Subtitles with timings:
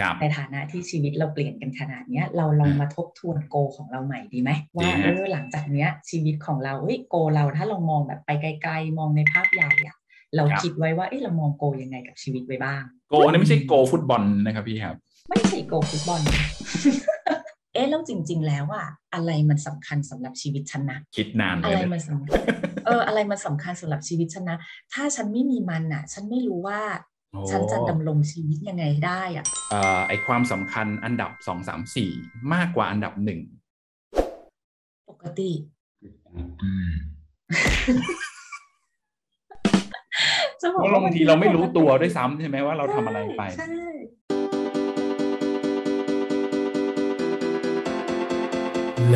[0.00, 9.96] ครับในฐานะที่ชีวิตเราเปลี่ยนกันขนาดเนี้ยเราลองมาทบทวนโกของเราใหม่ดีไหมว่าเออหลังจากเนี้ยชีวิตของเราเอ้ยโกเราถ้าเรามองแบบไปไกล ๆ มองในภาพใหญ่อะ
[10.36, 14.96] เราคิดไว้ว่าเอ้ยเรามองโกยังไงกับชีวิตไว้บ้าง โกนี่ไม่ใช่โกฟุตบอลนะครับพี่ครับ
[15.28, 16.20] ไม่ใช่โกฟุตบอล
[17.74, 22.40] เอ๊ะแล้วจริง ๆ แล้วอะอะไรมันสำคัญสำหรับชีวิตฉันนะคิดนานอะไรเลยมันสำคัญ
[22.86, 24.58] เอออะไรมันสำคัญสำหรับชีวิตฉันนะ
[24.92, 27.15] ถ้าฉันไม่มีมันอะฉันไม่รู้ว่าโอ้
[27.50, 32.10] ฉันจะดำรงชีวิตยังไงได้อะเอ่อไอความสำคัญอันดับสองสามสี่
[32.54, 33.40] มากกว่าอันดับหนึ่ง
[35.10, 35.50] ปกติ
[40.60, 43.66] จะบอกเพราะว่าบางทีเราไม่รู้ตัวด้วยซ้ำใช่ไหมว่าเราทำอะไรไปใช่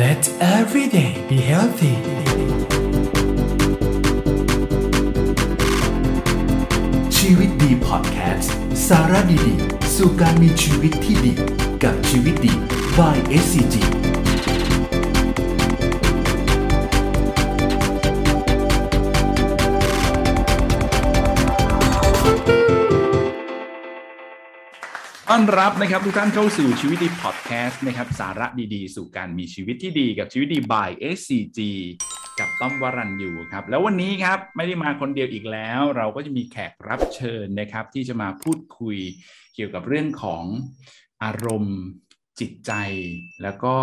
[0.01, 0.23] Let
[0.57, 1.93] every day be healthy
[7.25, 8.53] ชีวิตดีพอดแคสต์
[8.89, 11.33] สาระดีๆ สู่การมีชีวิตที่ดี
[11.83, 12.53] กับชีวิตดี
[12.97, 13.75] by SCG
[25.29, 31.59] ต้อนรับนะครับทุกท่านเข้าสู่ชีวิตดีพอดแคสต์นะครับสาระดีๆ สู่การมีชีวิตที่ดีกับชีวิตดี by SCG
[32.39, 38.97] กับต้อมวรันอยู่ครับ แล้ววันนี้ครับไม่ได้มาคนเดียวอีกแล้ว เราก็จะมีแขกรับเชิญนะครับ ที่จะมาพูดคุย
[39.55, 40.43] เกี่ยวกับเรื่องของ
[41.23, 41.79] อารมณ์
[42.39, 42.71] จิตใจ
[43.43, 43.75] แล้วก็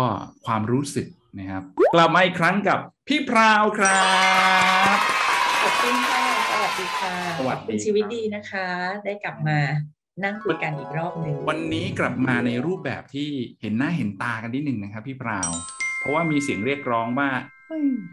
[0.45, 1.07] ความรู้สึก
[1.39, 1.63] นะครับ
[1.95, 4.09] กลับมาอีกครั้งกับพี่พราวครั
[4.95, 4.97] บ
[5.61, 8.67] ขอบคุณค่ะสวัสดีค่ะสวัสดีขอบคุณชีวิตดีนะคะ
[9.05, 9.59] ได้กลับมา
[10.23, 13.29] นั่งคุยกันอีกรอบหนึ่งวันนี้กลับมาในรูปแบบที่
[13.61, 15.49] เห็นหน้าเห็นตากันนิดหนึ่งนะครับ พี่พราว
[15.99, 17.58] เพราะว่ามีเสียงเรียกร้องว่าเฮ้ย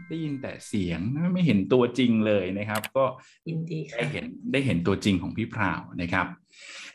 [0.09, 0.99] ได้ยินแต่เสียง
[1.33, 3.05] ไม่เห็นตัวจริงเลยนะครับ ก็
[3.49, 6.27] ยินดีได้ค่ะเห็นได้เห็นตัวจริงของพี่พราวนะครับ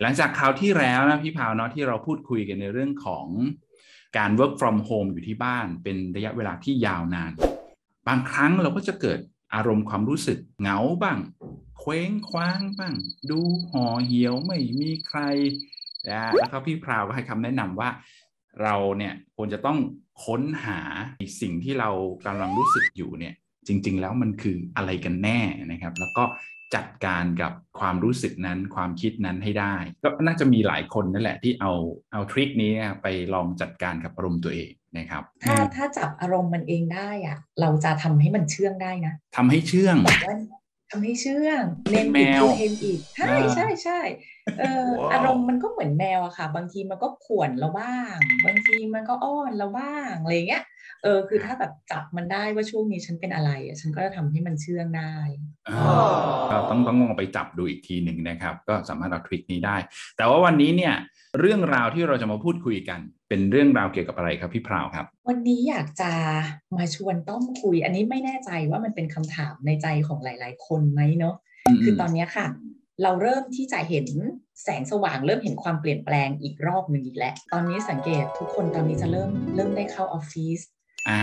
[0.00, 3.26] หลังจากคราวที่แล้วนะพี่พราวเนาะที่เราพูดคุยกันในเรื่องของ
[4.18, 7.32] การ work from home อยู่ที่บ้าน เป็นระยะเวลาที่ยาวนาน
[8.08, 9.18] บางครั้งเราก็จะเกิด
[9.54, 11.18] อารมณ์ความรู้สึกเหงาบ้าง
[11.80, 12.94] เคว้งคว้างบ้าง
[13.30, 15.20] ดูห่อเหี่ยวไม่มีใคร
[16.10, 17.90] นะแล้วก็พี่พราวก็ให้คำแนะนำว่า
[18.62, 19.78] เราเนี่ยควรจะต้อง
[20.24, 20.80] ค้นหา
[21.40, 21.90] สิ่งที่เรา
[22.26, 23.34] กำลังรู้สึกอยู่เนี่ย
[23.66, 25.40] จริง ๆ แล้วมันคืออะไรกันแน่
[25.70, 26.24] นะครับ แล้วก็
[26.74, 29.74] จัดการกับความรู้สึกนั้นความคิดนั้นให้ได้
[30.04, 31.72] ก็น่าจะมีหลายคนนั่นแหละที่เอา
[32.12, 39.96] เอาทริคนี้ไปลองจัดการกับอารมณ์ตัวเองนะครับถ้าถ้าจับอารมณ์มันเองได้อะเราจะทำให้มันเชื่องได้นะทำให้เชื่อง
[40.92, 44.00] แบบว่าทำให้เชื่องเล่นแมอีกวเทนอีกใช่อ่าใช่ใช่
[44.58, 48.16] เออว้าวอารมณ์มันก็เหมือนแมวอะค่ะ บางทีมันก็ข่วนเราบ้าง
[48.46, 50.62] บางทีมันก็อ้อนเราบ้างอะไรเงี้ย
[51.02, 55.14] เออคือถ้าแบบจับมันได้ว่าช่วงนี้ฉันเป็นอะไรอะฉันก็จะทำให้มันเชื่องได้
[55.68, 55.78] อ่า
[56.50, 59.76] ก็ต้องต้องลองไปจับดูอีกทีหนึ่งนะครับ ก็สามารถเอาทริคนี้ได้
[60.16, 60.94] แต่ว่าวันนี้เนี่ย
[61.40, 66.12] เรื่องราวที่เราจะมาพูดคุยกัน เป็นเรื่องราวเกี่ยวกับอะไรครับพี่พราวครับ วันนี้อยากจะ
[66.78, 71.36] มาชวนต้อมคุย อันนี้ไม่แน่ใจว่ามันเป็นคำถามในใจของหลาย ๆ คนไหมเนาะ
[71.84, 72.46] คือตอนเนี้ยค่ะ
[73.02, 74.06] เราเริ่มที่จะเห็น
[74.62, 80.71] แสงสว่างเริ่มเห็นความเปลี่ยนแปลงอีกรอบหนึ่งอีกแล้ว ตอนนี้สังเกตทุกคนตอนนี้จะเริ่มเริ่มได้เข้าออฟฟิศอ่า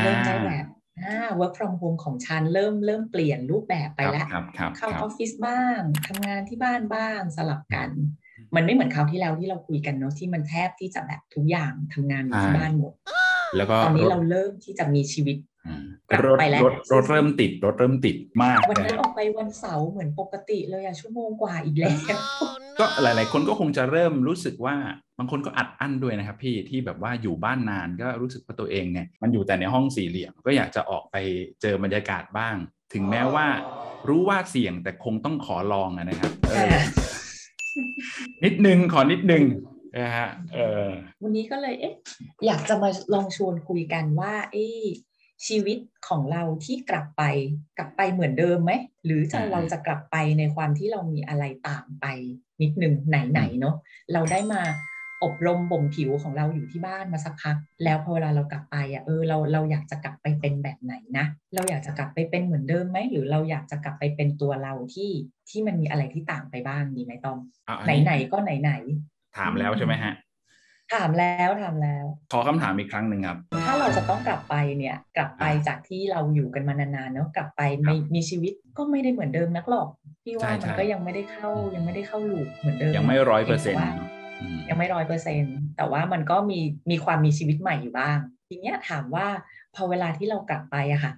[0.04, 0.66] เริ่มได้แบบ
[1.06, 7.90] อ่า work from home ของฉันเริ่มเริ่มเปลี่ยนรูปแบบไปแล้วครับครับเข้าคอรับอฟฟิศบ้างทำงานที่บ้านบ้างสลับกัน
[8.56, 12.94] มันไม่เหมือนคราวที่แล้วที่เราคุยกันเนาะที่มันแทบที่จะแบบทุกอย่างทำงานอยู่ที่ใช่บ้านหมด
[13.58, 15.49] แล้วก็ตอนนี้รถเราเริ่มที่จะมีชีวิตอ่ากลับ
[16.26, 21.98] รถไปแล้วรถรถเริ่มติดรถเริ่มติดมาก วันนะนั้นออกไปวันเสาร์เหมือนปกติเลยอะชั่วโมงกว่าอีกแล้ว
[22.80, 24.76] ก็หลาย ๆ คนก็คงจะเริ่มรู้สึกว่า
[25.18, 31.16] บางคนก็อัดอั้นด้วยนะครับพี่ที่แบบว่าอยู่บ้านนานก็รู้สึกว่าตัวเองเนี่ยมันอยู่แต่ในห้องสี่เหลี่ยมก็อยากจะออกไป
[31.62, 32.56] เจอบรรยากาศบ้าง
[32.94, 33.46] ถึงแม้ว่า
[34.10, 36.80] รู้ว่าเสี่ยงแต่คงต้องขอลองอะนะครับเออ
[38.44, 39.44] นิดนึงขอนิดนึง
[39.98, 40.90] นะฮะเออ
[41.24, 41.94] วันนี้ก็เลยเอ๊ะ
[42.46, 44.84] อยากจะมาลองชวนคุยกันว่า เอ๊ะ
[45.48, 47.24] ชีวิตของเราที่กลับไป
[47.78, 48.72] กลับไปเหมือนเดิมไหม
[49.06, 52.06] หรือจะอ่าเราจะกลับไปในความที่เรามีอะไรต่างไป
[52.62, 53.76] นิดหนึ่งไหนๆเนาะ
[54.14, 54.62] เราได้มา
[55.24, 61.26] อบรมบ่มผิวของเราอยู่ที่บ้านมาสักพัก แล้วพอเวลาเรากลับไปอะเออเราเราอยากจะกลับไปเป็นแบบไหนนะ
[61.56, 65.12] เราอยากจะกลับไปเป็นเหมือนเดิมไหมหรือเราอยากจะกลับไปเป็นตัวเราที่
[65.50, 68.72] ที่มันมีอะไรที่ต่างไปบ้างดีไหมต้อมเอาอัไหนๆก็ไหน
[69.38, 70.29] ถามแล้วใช่ไหมฮะๆ
[70.96, 79.88] ถามแล้วถามแล้ว ขอคำถามอีกครั้งหนึ่งครับ ถ้าเราจะต้องกลับไปเนี่ย กลับไปจากที่เราอยู่กันมานานๆเนาะกลับไปครับมีมีชีวิตก็ไม่ได้เหมือนเดิมนักหรอก
[80.24, 83.92] พี่ว่าใช่มันใช่ก็ยังไม่ได้เข้ายังไม่ได้เข้าลูปเหมือนเดิมยังไม่ร้อยเปอร์เซ็นต์พี
[84.64, 85.44] งแต่ว่ายังไม่ร้อยเปอร์เซ็น
[85.78, 86.60] แต่ว่ามันก็มี
[86.92, 89.28] มีความมีชีวิตใหม่อยู่บ้าง ทีเนี้ยถามว่า
[89.76, 91.14] พอเวลาที่เรากลับไปอะค่ะ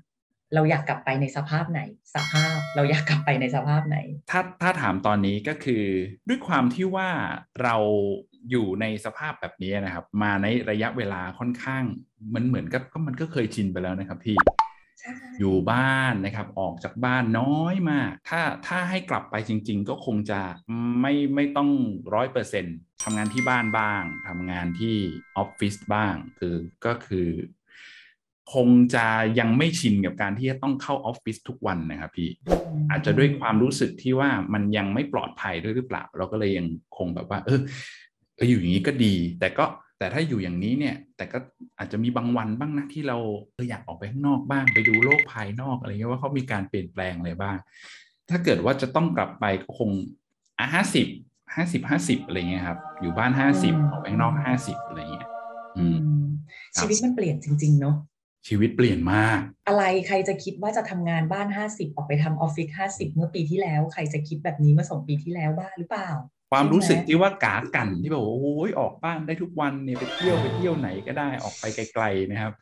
[0.54, 1.82] เราอยากกลับไปในสภาพไหน
[2.16, 3.98] สภาพเราอยากกลับไปในสภาพไหน
[4.32, 5.84] ถ้าถ้าถามตอนนี้ก็คือ
[6.28, 7.10] ด้วยความที่ว่า
[7.64, 7.76] เรา
[8.50, 11.84] อยู่ในสภาพแบบนี้นะครับ มาในระยะเวลาค่อนข้าง
[12.34, 14.38] มันเหมือนกับก็มันก็เคยชินไปแล้วนะครับพี่
[15.00, 20.42] ใช่อยู่บ้านนะครับออกจากบ้านน้อยมาก ถ้าถ้าให้กลับไปจริง ๆ ก็คงจะ
[21.02, 21.70] ไม่ไม่ต้อง
[22.14, 24.96] ร้อยเปอร์เซ็นต์ทำงานที่บ้านบ้างทำงานที่
[25.38, 26.56] ออฟฟิศบ้าง คือ
[26.86, 27.30] ก็คือ
[28.54, 29.08] คงจะ
[29.40, 32.30] ยังไม่ชินกับการที่จะต้องเข้าออฟฟิศทุกวันนะครับพี่
[32.90, 36.68] อาจจะด้วยความรู้สึกที่ว่ามันยังไม่ปลอดภัยด้วยหรือเปล่า เราก็เลยยัง
[36.98, 39.66] คงแบบว่า เออเอออยู่อย่างนี้ก็ดี แต่ก็
[40.00, 41.38] แต่ถ้าอยู่อย่างนี้เนี่ย แต่ก็
[41.78, 43.18] อาจจะมีบางวันบ้างนะที่เรา
[43.54, 47.58] เอออยากออกไปข้างนอกบ้าง ไปดูโลกภายนอกอะไรเงี้ยว่าเขามีการเปลี่ยนแปลงอะไรบ้าง
[48.30, 49.90] ถ้าเกิดว่าจะต้องกลับไปก็คง
[50.58, 51.08] อะห้าสิบ
[51.56, 55.28] ห้าสิบห้าสิบอะไรเงี้ยครับ อยู่บ้านห้าสิบออกไปข้างนอกห้าสิบอะไรเงี้ย
[55.78, 55.98] อืม
[56.76, 57.96] ชีวิตมันเปลี่ยนจริง ๆ เนาะ
[58.48, 66.10] ชีวิตเปลี่ยนมาก อะไรใครจะคิดว่าจะทำงานบ้าน 50 ออกไปทำออฟฟิศ50 เมื่อปีที่แล้ว ใครจะคิดแบบนี้เมื่อสองปีที่แล้วบ้างหรือเปล่า
[66.52, 72.54] ความรู้สึกใช่ไหมที่ว่ากากันที่แบบว่าโอ้ยออกบ้านได้ทุกวันเนี่ยไปเที่ยวไปเที่ยวไหนก็ได้ออกไปไกลๆนะครับ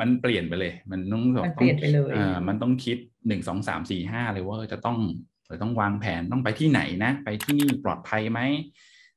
[0.00, 2.98] มันเปลี่ยนไปเลย มันต้องแบบมันเปลี่ยนไปเลยอ่ามันต้องคิด
[3.28, 4.98] หนึ่งสองสามสี่ห้าเลยว่าเออจะต้อง
[5.46, 8.40] เออต้องวางแผนต้องไปที่ไหนนะ ไปที่นี่ปลอดภัยไหม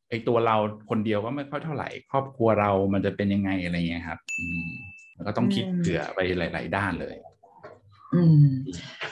[0.10, 0.58] ไอตัวเรา
[0.90, 4.70] คนเดียวก็ไม่ค่อยเท่าไหร่ ครอบครัวเรามันจะเป็นยังไงอะไรเงี้ยครับ อืม
[5.16, 7.16] แล้วก็ต้องคิดเผื่อไปหลาย ๆ ด้านเลย
[8.16, 8.46] อืม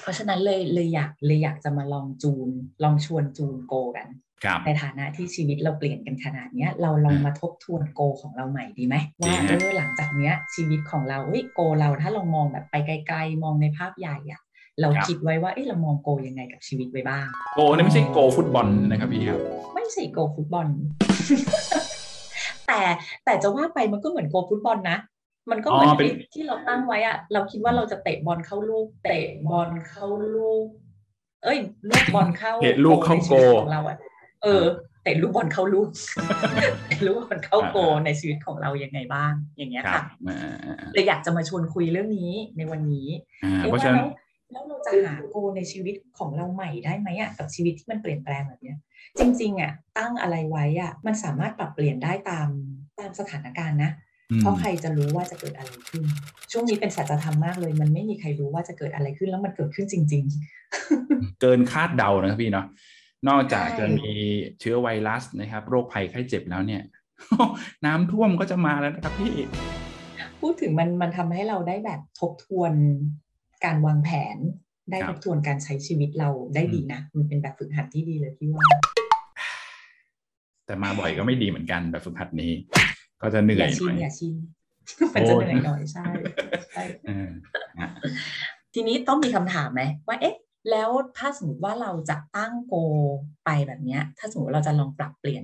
[0.02, 2.50] เพราะฉะนั้นเลยเลยอยากเลยอยากจะมาลองจูน
[2.84, 4.29] ลองชวนจูนโกกันครับ
[4.66, 14.42] ในฐานะที่ชีวิตเราเปลี่ยนกันขนาดเนี้ยเราลองมาทบทวนโกของเราใหม่ดีไหมดีว่าฮะเออหลังจากเนี้ยชีวิตของเราเอ้ยโกเราถ้าเรามองแบบไปไกล ๆ มองในภาพใหญ่อะ
[14.82, 17.26] เราคิดไว้ว่าเอ้ยเรามองโกยังไงกับชีวิตไว้บ้าง
[17.56, 19.40] โกนี่ไม่ใช่โกฟุตบอลนะครับพี่ครับ
[19.76, 20.68] ไม่ใช่โกฟุตบอล
[22.68, 22.80] แต่
[23.26, 24.98] แต่จะว่าไปมันก็เหมือนโกฟุตบอลนะ
[25.52, 30.06] มันก็เหมือนอ๋อเป็นไอ้ที่เราตั้งไว้อะเราคิดว่าเราจะเตะบอลเข้าลูก เตะบอลเข้า
[30.36, 30.66] ลูก
[31.44, 31.60] เอ้ย
[31.90, 33.98] ลูกบอลเข้าเตะลูกเข้าโกในชีวิตของเราอะ
[34.44, 34.64] เออ
[35.04, 35.90] เตะลูกบอลเข้าลูก
[36.88, 43.08] เตะลูกบอลเข้าโกในชีวิตของเรายังไงบ้าง อย่างเงี้ยครัค่ะบอ่าอ่าอ่าเลยอยากจะมาชวนคุยเรื่องนี้ในวันนี้
[43.44, 44.10] อ่าเอ๊ะเพราะว่าฉะนั้นแล้ว
[44.52, 48.78] แล้วเราจะหาโกในชีวิตของเราใหม่ได้ไหมอะกับชีวิตที่มันเปลี่ยนแปลงแบบเนี้ย
[49.20, 52.48] จริง ๆ อะ ตั้งอะไรไว้อะ มันสามารถปรับเปลี่ยนได้ตาม
[53.00, 53.92] ตามสถานการณ์นะ
[54.32, 56.06] อืมเพราะใครจะรู้ว่าจะเกิดอะไรขึ้น
[56.52, 60.24] ช่วงนี้เป็นสัจธรรมมากเลย มันไม่มีใครรู้ว่าจะเกิดอะไรขึ้นแล้วมันเกิดขึ้นจริง
[61.42, 62.66] เกินคาดเดานะครับพี่เนาะ
[63.28, 64.12] นอกจากใช่จะมี
[64.60, 66.82] เชื้อไวรัสนะครับ โรคภัยไข้เจ็บแล้วเนี่ย
[67.86, 72.74] น้ำท่วมก็จะมาแล้วนะครับพี่ๆพูดถึงมันมันทำให้เราได้แบบทบทวน
[73.66, 74.38] การวางแผน
[74.92, 78.68] ได้ครัทบบทวนการใช้ชีวิตเราได้ดีอืมนะ มันเป็นแบบฝึกหัดที่ดีเลยพี่ว่า
[80.66, 82.52] แต่มาบ่อยก็ไม่ดีเหมือนกันแบบฝึกหัดนี้
[83.22, 84.36] ก็จะเหนื่ออยย่าหชิน่นอยอย่าชิน
[85.14, 86.06] มันจะเหนื่อยหน่อยใช่
[86.74, 87.30] ใช่เออ
[87.80, 87.90] นะ
[88.74, 90.36] ทีนี้ต้องมีคำถามไหมว่าเอ๊ะ
[90.72, 92.76] แล้วถ้าสมมติว่าเราจะตั้งโก
[93.46, 95.44] ไปแบบเนี้ยถ้าสมมติเราจะลองปรับเปลี่ยน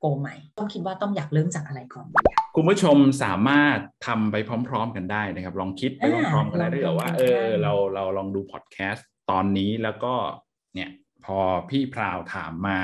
[0.00, 4.36] โกใหม่ต้องคิดว่าต้องอยากเริ่มจากอะไรก่อนดีอะคุณผู้ชมสามารถทำไป
[4.68, 10.14] พร้อม ๆ กันได้นะครับ ลองคิดไปพร้อมๆกันได้อ่าถ้าเกิดว่าลองทำเออได้เราเราลองดูพอดแคสต์ตอนนี้แล้วก็
[10.74, 10.90] เนี่ย
[11.24, 11.38] พอ
[11.70, 12.80] พี่พราวถามมา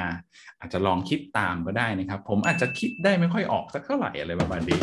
[0.60, 4.80] อาจจะลองคิดตามก็ได้นะครับ ผมอาจจะคิดได้ไม่ค่อยออกสักเท่าไหร่อะไรประมาณนี้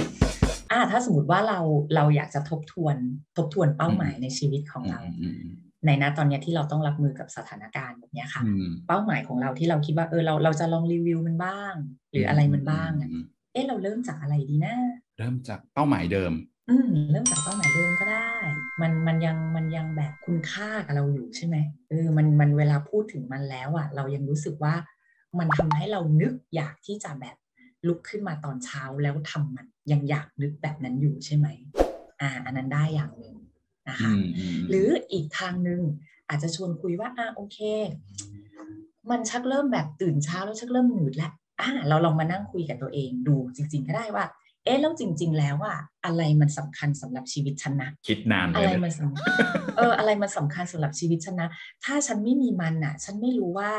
[0.71, 1.59] อ่าถ้าสมมติว่าเรา
[1.95, 2.95] เราอยากจะทบทวน
[3.37, 5.55] ทบทวนเป้าหมายในชีวิตของเราอืมอืมอืม
[5.85, 11.73] ในนะตอนเนี้ยที่เราต้องรับมือกับสถานการณ์แบบเนี้ยค่ะอืมเป้าหมายของเราที่เราคิดว่าเออเราเราจะลองรีวิวมันบ้าง
[12.11, 13.23] หรืออะไรมันบ้างอะอืม
[13.53, 14.75] เอ๊ะเราเริ่มจากอะไรดีนะ
[15.17, 16.33] เริ่มจากเป้าหมายเดิม
[16.69, 18.35] อืมเริ่มจากเป้าหมายเดิมก็ได้
[18.81, 21.57] มันมันยังมันยังแบบคุณค่ากับเราอยู่ใช่ไหม
[21.89, 24.75] เออมันมันเวลาพูดถึงมันแล้วอะ เรายังรู้สึกว่า
[25.39, 27.35] มันทำให้เรานึกอยากที่จะแบบ
[27.87, 31.47] ลุกขึ้นมาตอนเช้าแล้วทำมันยังอยากนึกแบบนั้นอยู่ใช่ไหม
[32.21, 33.34] อ่า อันนั้นได้อย่างหนึ่ง
[33.89, 35.81] นะคะอืมอืมหรืออีกทางหนึ่ง
[36.29, 37.57] อาจจะชวนคุยว่าอ่าโอเค
[39.09, 44.25] มันชักเริ่มแบบตื่นเช้าแล้วชักเริ่มหนืดแล้วอ่าเราลองมานั่งคุยกับตัวเองดูจริง ๆ ก็ได้ว่า
[44.65, 49.31] เอ๊ะแล้วจริง ๆ แล้วอะอะไรมันสำคัญสำหรับชีวิตฉันนะคิดนานเลอะไรยมันสำคัญ
[49.77, 51.49] เอออะไรมันสำคัญสำหรับชีวิตฉันนะ
[51.83, 53.71] ถ้าฉันไม่มีมันอะฉันไม่รู้ว่า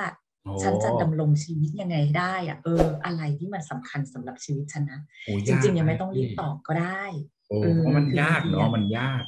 [0.45, 7.05] โอ้ฉันจะดำรงชีวิตยังไงได้อะเออ อะไรที่มันสำคัญสำหรับชีวิตฉันนะโอ้จริง ๆ ยังากไม่ต้องรีบพี่ตอบก็ได้
[7.49, 9.23] โอ้เออเพราะมันคือยากบางทีเนาะอะมันยาก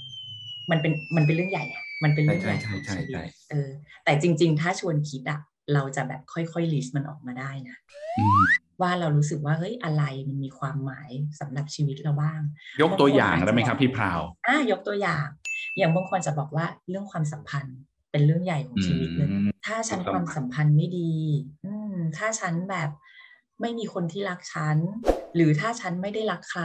[0.71, 3.71] มันเป็นมันเป็นเรื่องใหญ่อะมันเป็นเรื่องใหญ่ใช่ใช่ของชีวิตใช่ใช่เออ
[4.05, 5.41] แต่จริง ๆ ถ้าชวนคิดอะ
[5.75, 7.77] เราจะแบบค่อยๆลิสต์มันออกมาได้นะ
[8.19, 8.41] อืม
[8.81, 11.11] ว่าเรารู้สึกว่าเฮ้ยอะไรมันมีความหมาย
[11.41, 12.41] สำหรับชีวิตเราบ้าง
[12.83, 15.27] ยกตัวอย่างได้ไหมครับพี่พราวอ่ายกตัวอย่าง
[15.79, 17.79] อย่างบางคนจะบอกว่าเรื่องความสัมพันธ์
[18.11, 21.13] เป็นเรื่องใหญ่ของชีวิตเลยอืมถ้าฉันความคสัมพันธ์วามสัมพันธ์ไม่ดี
[21.65, 22.91] อืมถ้าฉันแบบ
[23.61, 24.77] ไม่มีคนที่รักฉัน
[25.35, 26.65] หรือถ้าฉันไม่ได้รักใคร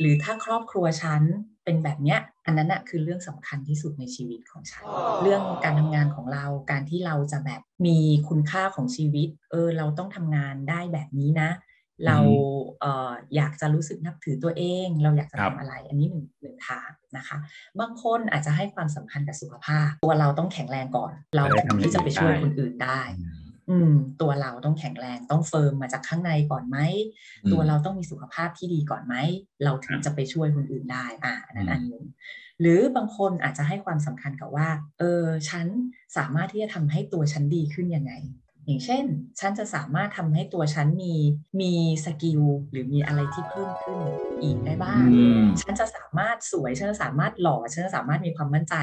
[0.00, 1.22] หรือถ้าครอบครัวฉัน
[1.64, 4.86] เป็นแบบเนี้ย อันนั้นอะคือเรื่องสำคัญที่สุดในชีวิตของฉัน
[5.22, 11.50] เรื่องการทำงานของเรา การที่เราจะแบบมีคุณค่าของชีวิต เออ เราต้องทำงานได้แบบนี้นะ
[12.06, 12.32] เราอื
[12.80, 17.36] เอ่ออยากจะรู้สึกนับถือตัวเอง เราอยากจะครับทำอะไร อันนี้หนึ่งหนึ่งทางนะคะ
[17.80, 23.00] บางคนอาจจะให้ความสำคัญกับสุขภาพ ตัวเราต้องแข็งแรงก่อน เราถึงที่จะไปช่วยคนอื่นได้
[23.68, 26.78] อืม ตัวเราต้องแข็งแรงต้องเฟิร์มมาจากข้างในก่อนไหม
[27.44, 29.14] อืมตัวเราต้องมีสุขภาพที่ดีก่อนไหม
[29.64, 32.04] เราถึคงรับจะไปช่วยคนอื่นได้ อ่าอันนั้นอืมอันหนึ่ง
[32.60, 35.66] หรือบางคนอาจจะให้ความสำคัญกับว่า เออ ฉัน
[36.16, 38.12] สามารถที่จะทำให้ตัวฉันดีขึ้นยังไง
[38.66, 39.04] อย่างเช่น
[39.40, 41.14] ฉันจะสามารถทำให้ตัวฉันมี
[41.60, 41.72] มี
[42.04, 43.98] สกิลหรือมีอะไรที่เพิ่มขึ้น
[44.42, 48.76] อีกได้บ้างอืมฉันจะสามารถสวย ฉันจะสามารถหล่อ ฉันจะสามารถมีความมั่นใจ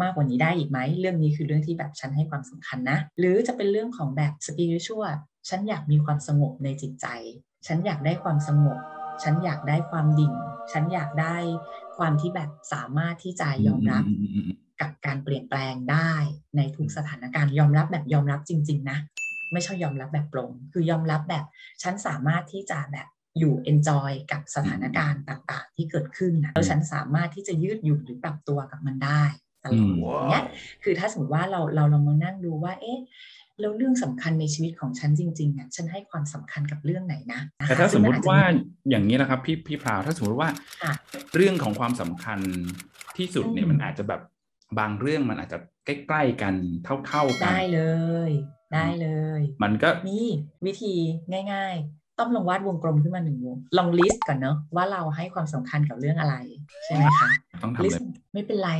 [0.00, 5.16] มากกว่านี้ได้อีกไหม เรื่องนี้คือเรื่องที่แบบฉันให้ความสำคัญนะ หรือจะเป็นเรื่องของแบบสปิริชวล
[5.48, 7.06] ฉันอยากมีความสงบในจิตใจ
[7.66, 8.78] ฉันอยากได้ความสงบ
[9.22, 10.32] ฉันอยากได้ความดิ่ง
[10.72, 11.36] ฉันอยากได้
[11.96, 16.12] ความที่แบบสามารถที่จะยอมรับอืมอืมอืมกับการเปลี่ยนแปลงได้
[16.56, 18.98] ในทุกสถานการณ์ยอมรับแบบยอมรับจริง ๆ นะ
[19.52, 21.44] ไม่ใช่ยอมรับแบบปลงคือยอมรับแบบ
[21.82, 23.06] ฉันสามารถที่จะแบบ
[23.38, 29.22] อยู่ enjoy กับสถานการณ์ต่าง ๆ ที่เกิดขึ้นนะแล้วฉันสามารถที่จะยืดหยุ่นหรือปรับตัวกับมันได้
[29.64, 30.44] ตลอดอย่างเงี้ย
[30.84, 32.98] คือถ้าสมมติว่าเราเราลองมานั่งดูว่าเอ๊ะ
[33.60, 38.42] แล้วเรื่องสำคัญในชีวิตของฉันจริงๆอะฉันให้ความสำคัญกับเรื่องไหนนะนะคะแต่ถ้าสมมติซึ่งนอจจะว่า
[38.90, 40.48] อย่างนี้นะครับพี่พี่พราวถ้าสมมติว่า
[40.82, 40.92] ค่ะ
[41.36, 42.38] เรื่องของความสำคัญ
[43.16, 44.20] ที่สุดเนี่ยอืมมันอาจจะแบบ
[44.78, 46.54] บางเรื่องมันอาจจะใกล้ๆกัน
[47.06, 47.82] เท่าๆกันได้เล
[48.30, 48.32] ย
[48.74, 49.08] ได้เล
[49.40, 50.28] ย มันก็นี่
[50.66, 50.94] วิธี
[51.52, 56.34] ง่าย ๆ ต้องลองวาดวงกลมขึ้นมาหนึ่งวง ลองลิสต์ก่อนเนอะว่าเราให้ความสำคัญกับเรื่องอะไร
[56.84, 57.28] ใช่ไหมคะ
[57.62, 58.70] ต้องทำ list เลยไม่เป็นไร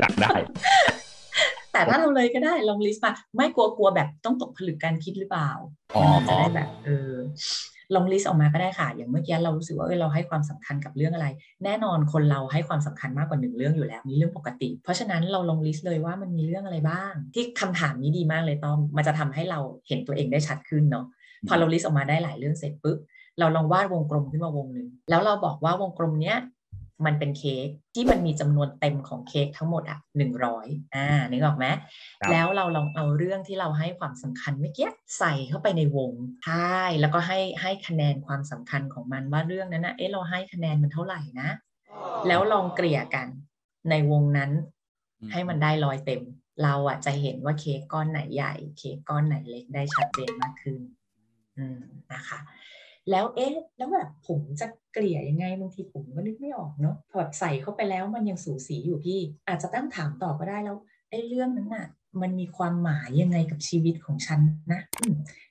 [0.00, 0.34] อยากได้
[1.72, 5.50] แต่ถ้าเราเลยก็ได้ลอง list มาไม่กลัวกลัวแบบต้องตกผลึกการคิดหรือเปล่า
[5.94, 7.10] อ๋อมันจะได้แบบเออ
[7.94, 11.26] ลอง list ออกมาก็ได้ค่ะ อย่างเมื่อกี้เรารู้สึกว่าเออเราให้ความสำคัญกับเรื่องอะไร
[11.64, 21.06] แน่นอนคนเราให้ความสำคัญมากกว่าหนึ่งเรื่องอยู่แล้วนี่เรื่องปกติ เพราะฉะนั้นเราลอง list เลยว่ามันมีเรื่องอะไรบ้าง ที่คำถามนี้ดีมากเลยต้อมมันจะทำให้เราเห็นตัวเองได้ชัดขึ้นเนาะ
[21.48, 22.98] พอเรา list ออกมาได้หลายเรื่องเสร็จปุ๊บ
[23.38, 26.38] เราลองวาดวงกลมขึ้นมาวงหนึ่งแล้วเราบอกว่าวงกลมเนี้ย
[27.06, 31.66] มันเป็นเค้กที่มันมีจำนวนเต็มของเค้กทั้งหมดอะหนึ่งร้อยอ่านึกออกไหม
[32.20, 36.12] ครับแล้วเราลองเอาเรื่องที่เราให้ความสำคัญเมื่อกี้ใส่เข้าไปในวง
[36.46, 41.48] ใช่แล้วก็ให้ให้คะแนนความสำคัญของมันว่าเรื่องนั้นนะเอ๊ะเราให้คะแนนมันเท่าไหร่นะ
[42.26, 43.28] แล้วลองเกลี่ยกัน
[43.90, 44.50] ในวงนั้น
[45.32, 46.22] ให้มันได้ร้อยเต็ม
[46.62, 50.97] เราอะจะเห็นว่าเค้กก้อนไหนใหญ่ เค้กก้อนไหนเล็กได้ชัดเจนมากขึ้นอืม
[52.14, 52.38] นะคะ
[53.10, 60.76] แล้วเอ๊ะแล้วแบบผมจะเกลี่ยยังไงบางทีผมก็นึกไม่ออกเนาะพอใส่เข้าไปแล้วมันยังสูสีอยู่พี่ อาจจะตั้งถามต่อก็ได้แล้ว
[61.10, 61.86] ไอ้เรื่องนั้นน่ะ
[62.22, 64.40] มันมีความหมายยังไงกับชีวิตของฉัน
[64.72, 64.80] นะ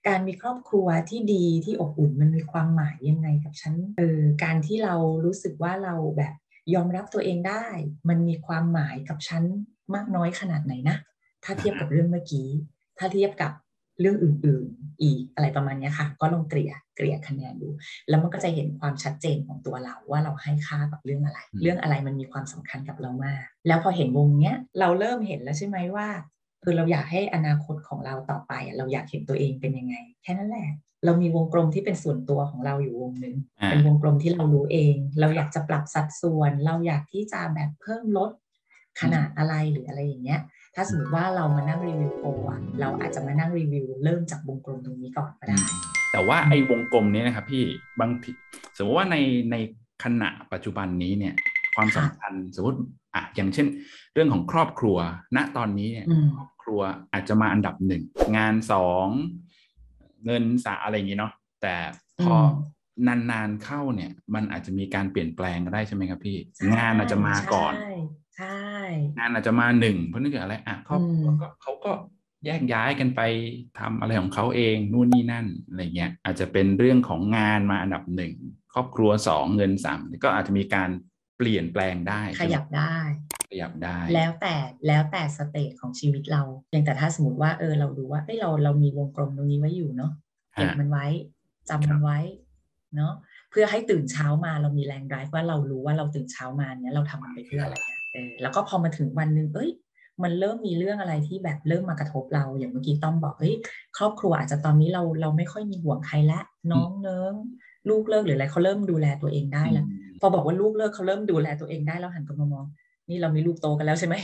[0.07, 4.95] การมีครอบครัวที่ดีที่อบอุ่นมันมีความหมายยังไงกับฉันเออการที่เรา
[5.25, 6.33] รู้สึกว่าเราแบบ
[6.73, 7.65] ยอมรับตัวเองได้
[8.09, 9.43] มันมีความหมายกับฉัน
[9.95, 10.97] มากน้อยขนาดไหนนะ
[11.43, 12.47] ถ้าเทียบกับเรื่องเมื่อกี้
[12.97, 13.51] ถ้าเทียบกับ
[13.99, 17.69] เรื่องอื่นๆ อีกอะไรประมาณเนี้ยค่ะ ก็ลองเกลี่ยเกลี่ยคะแนนดู
[18.09, 26.07] แล้วมันก็จะเห็นความชัดเจนของตัวเราว่าเราให้ค่ากับเรื่องอะไรอืมเรื่องอะไรมันมีความสำคัญกับเรามาก แล้วพอเห็นวงเนี้ยเราเริ่มเห็นแล้วใช่ไหมว่า
[26.61, 30.67] เออเราอยากให้อนาคตของเราต่อไปอะเราอยากเห็นตัวเองเป็นยังไง แค่นั้นแหละ
[31.05, 38.31] เรามีวงกลมที่เป็นส่วนตัวของเราอยู่วงหนึ่งอ่าเป็นวงกลมที่เรารู้เอง เราอยากจะปรับสัดส่วน เราอยากที่จะแบบเพิ่มลด
[39.01, 40.41] ขนาดอะไรหรืออะไรอย่างเงี้ย
[40.79, 45.57] ถ้าสมมติว่าเรามานั่งรีวิวโปรอะเราอาจจะมานั่งรีวิวเริ่มจากวงกลมตรงนี้ก่อนก็ได้
[46.11, 47.63] แต่ว่าไอ้วงกลมเนี้นะครับพี่
[47.99, 48.31] บางที
[48.77, 49.17] สมมติว่าใน
[49.51, 49.55] ใน
[50.03, 51.33] ขณะปัจจุบันนี้เนี่ย
[51.75, 52.79] ความสำคัญสมมติ
[53.15, 53.67] อะอย่างเช่น
[54.13, 54.97] เรื่องของครอบครัว
[55.35, 56.81] ณตอนนี้เนี่ยอืมครอบครัว
[57.13, 58.03] อาจจะมาอันดับหนึ่ง
[58.37, 59.07] งานสอง
[60.25, 61.75] เงินสาอะไรอย่างนี้เนาะแต่
[62.23, 62.39] พออ
[63.07, 66.37] มนานๆเข้าเนี่ย มันอาจจะมีการเปลี่ยนแปลงก็ได้ใช่ไหมครับพี่
[66.75, 67.73] งานอาจจะมาก่อน
[68.37, 68.59] ใช่
[69.17, 71.91] ใช่งานอาจจะมาหนึ่งเพราะนึกถึงอะไรอะครอบครัวอืมก็เขาก็
[72.45, 73.21] แยกย้ายกันไป
[73.79, 78.33] ทำอะไรของเขาเองนู่นนี่นั่นอะไรเงี้ยอาจจะเป็นเรื่องของงานมาอันดับหนึ่ง
[78.73, 80.89] ครอบครัวสองเงินสามก็อาจจะมีการ
[81.37, 82.97] เปลี่ยนแปลงได้ ขยับได้
[83.51, 84.55] ขยับได้ แล้วแต่
[84.87, 90.11] แล้วแต่สเตจของชีวิตเราอย่างแต่ถ้าสมมติว่าเออเราดูว่าเอ้ยเราเรามีวงกลมตรงนี้ไว้อยู่เนาะ
[90.53, 91.05] เก็บฮะมันไว้
[91.69, 92.19] จำมันไว้
[92.95, 93.13] เนาะ
[93.51, 99.71] เพื่อให้ตื่นเช้ามาเรามีแรง drive ว่าเรารู้ว่าเราตื่นเช้ามาเนี่ยเราทำมันไปเพื่ออะไรอะ เออแล้วก็พอมาถึงวันหนึ่งเอ้ย
[100.23, 103.55] มันเริ่มมีเรื่องอะไรที่แบบเริ่มมากระทบเราอย่างเมื่อกี้ต้อมบอกเฮ้ย
[103.97, 106.39] ครอบครัวอาจจะตอนนี้เราเราไม่ค่อยมีห่วงใครละ
[106.71, 107.33] น้องเนิ้ง
[107.89, 109.85] ลูกเลิกหรืออะไรเขาเริ่มดูแลตัวเองได้แล้ว
[110.19, 112.65] พอบอกว่าลูกเลิกเขาเริ่มดูแลตัวเองได้แล้วหันกลับมามอง
[113.09, 114.15] นี่เรามีลูกโตกันแล้วใช่ไหม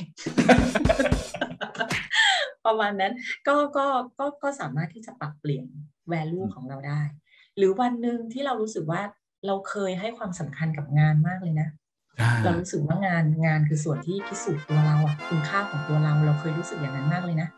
[2.66, 3.14] ประมาณนั้น
[3.48, 3.86] ก็ก็
[4.20, 5.66] ก็ก็สามารถที่จะปรับเปลี่ยน
[6.12, 7.02] value ของเราได้
[7.58, 9.02] หรือวันหนึ่งที่เรารู้สึกว่า
[9.48, 11.83] เราเคยให้ความสำคัญกับงานมากเลยนะอ่า
[12.44, 17.50] เรารู้สึกว่างานงานคือส่วนที่พิสูจน์ตัวเราอะคุณค่าของตัวเราเราเคยรู้สึกอย่างนั้นมากเลยนะ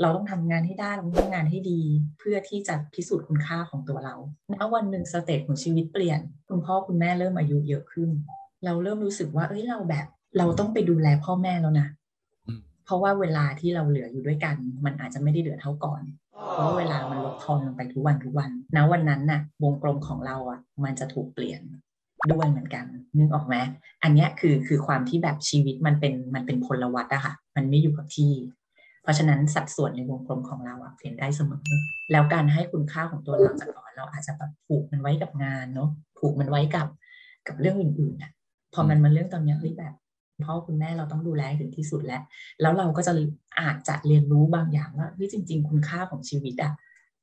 [0.00, 1.80] เราต้องทำงานให้ได้เราต้องทำงานให้ดี
[2.18, 4.14] เพื่อที่จะพิสูจน์คุณค่าของตัวเรา
[4.52, 8.10] ณวันหนึ่งสเตจของชีวิตเปลี่ยน คุณพ่อคุณแม่เริ่มอายุเยอะขึ้น
[8.64, 10.06] เราเริ่มรู้สึกว่า เอ้ยเราแบบ
[10.38, 11.88] เราต้องไปดูแลพ่อแม่แล้วนะ
[12.46, 16.02] อืมเพราะว่าเวลาที่เราเหลืออยู่ด้วยกัน มันอาจจะไม่ได้เหลือเท่าก่อน
[16.50, 21.60] เพราะว่าเวลามันลดทอนลงไปทุกวันทุกวันณวันนั้นน่ะ วงกลมของเราอะ มันจะถูกเปลี่ยน
[22.32, 22.84] ด้วยเหมือนกัน
[23.18, 23.56] นึกออกไหม
[24.02, 28.32] อันนี้คือคือความที่แบบชีวิตมันเป็นมันเป็นพลวัตอะค่ะ มันไม่อยู่กับที่
[29.02, 31.62] เพราะฉะนั้นสัดส่วนในวงกลมของเราอะเปลี่ยนได้เสมอ
[32.12, 36.86] แล้วการให้คุณค่าของตัวเราจากก่อนเราอาจจะแบบผูกมันไว้กับงานเนาะผูกมันไว้กับ
[37.48, 38.32] กับเรื่องอื่นๆอะ
[38.74, 39.94] พอมันมาเรื่องตอนนี้เฮ้ยแบบ
[40.44, 42.22] พ่อคุณแม่เราต้องดูแลถึงที่สุดแล้ว
[42.60, 43.12] แล้วเราก็จะ
[43.60, 46.72] อาจจะเรียนรู้บางอย่างว่าเฮ้ยจริง ๆ คุณค่าของชีวิตอะ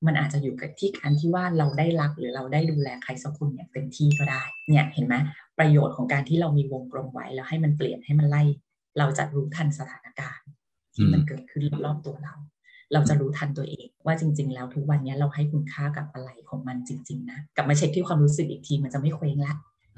[0.06, 5.16] มันอาจจะอยู่กับที่การที่ว่าเราได้รักหรือเราได้ดูแลใครสักคนอย่างเต็มที่ก็ได้เนี่ยเห็นไหม
[5.60, 8.44] ประโยชน์ของการที่เรามีวงกลมไว้แล้วให้มันเปลี่ยนให้มันไล่
[8.98, 10.48] เราจะรู้ทันสถานการณ์
[10.96, 12.36] ที่มันเกิดขึ้นรอบๆตัวเรา
[12.94, 19.54] เราจะรู้ทันตัวเอง ว่าจริง ๆ แล้วทุกวันนี้เราให้คุณค่ากับอะไรของมันจริง ๆ นะกลับมาเช็คที่ความรู้สึกอีกทีมันจะไม่เคว้งละ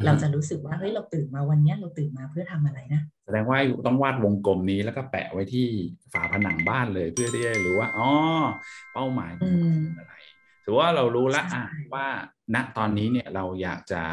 [0.05, 5.67] เราจะรู้สึกว่าเฮ้ยเราตื่นมาวันเนี้ยเราตื่นมาเพื่อทำอะไรนะแสดงว่าต้องวาดวงกลมนี้แล้วก็แปะไว้ที่
[6.13, 8.09] ฝาผนังบ้านเลยเพื่อที่จะรู้ว่าอ๋อ
[8.93, 10.13] เป้าหมายขอืองเรามคืออะไร
[10.63, 11.63] ถือว่าเรารู้ละใช่อะ
[11.93, 12.07] ว่า
[12.55, 14.03] ณตอนนี้เนี่ยเราอยากจะ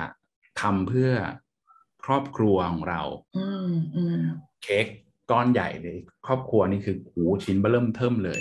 [0.61, 1.11] ทำเพื่อ
[2.05, 3.02] ครอบครัวของเรา
[3.37, 4.21] อืมอืม
[4.62, 4.87] เค้ก
[5.31, 8.40] ก้อนใหญ่เลย ครอบครัวนี่คือหูชิ้นเบอร์เริ่มเทิมเลย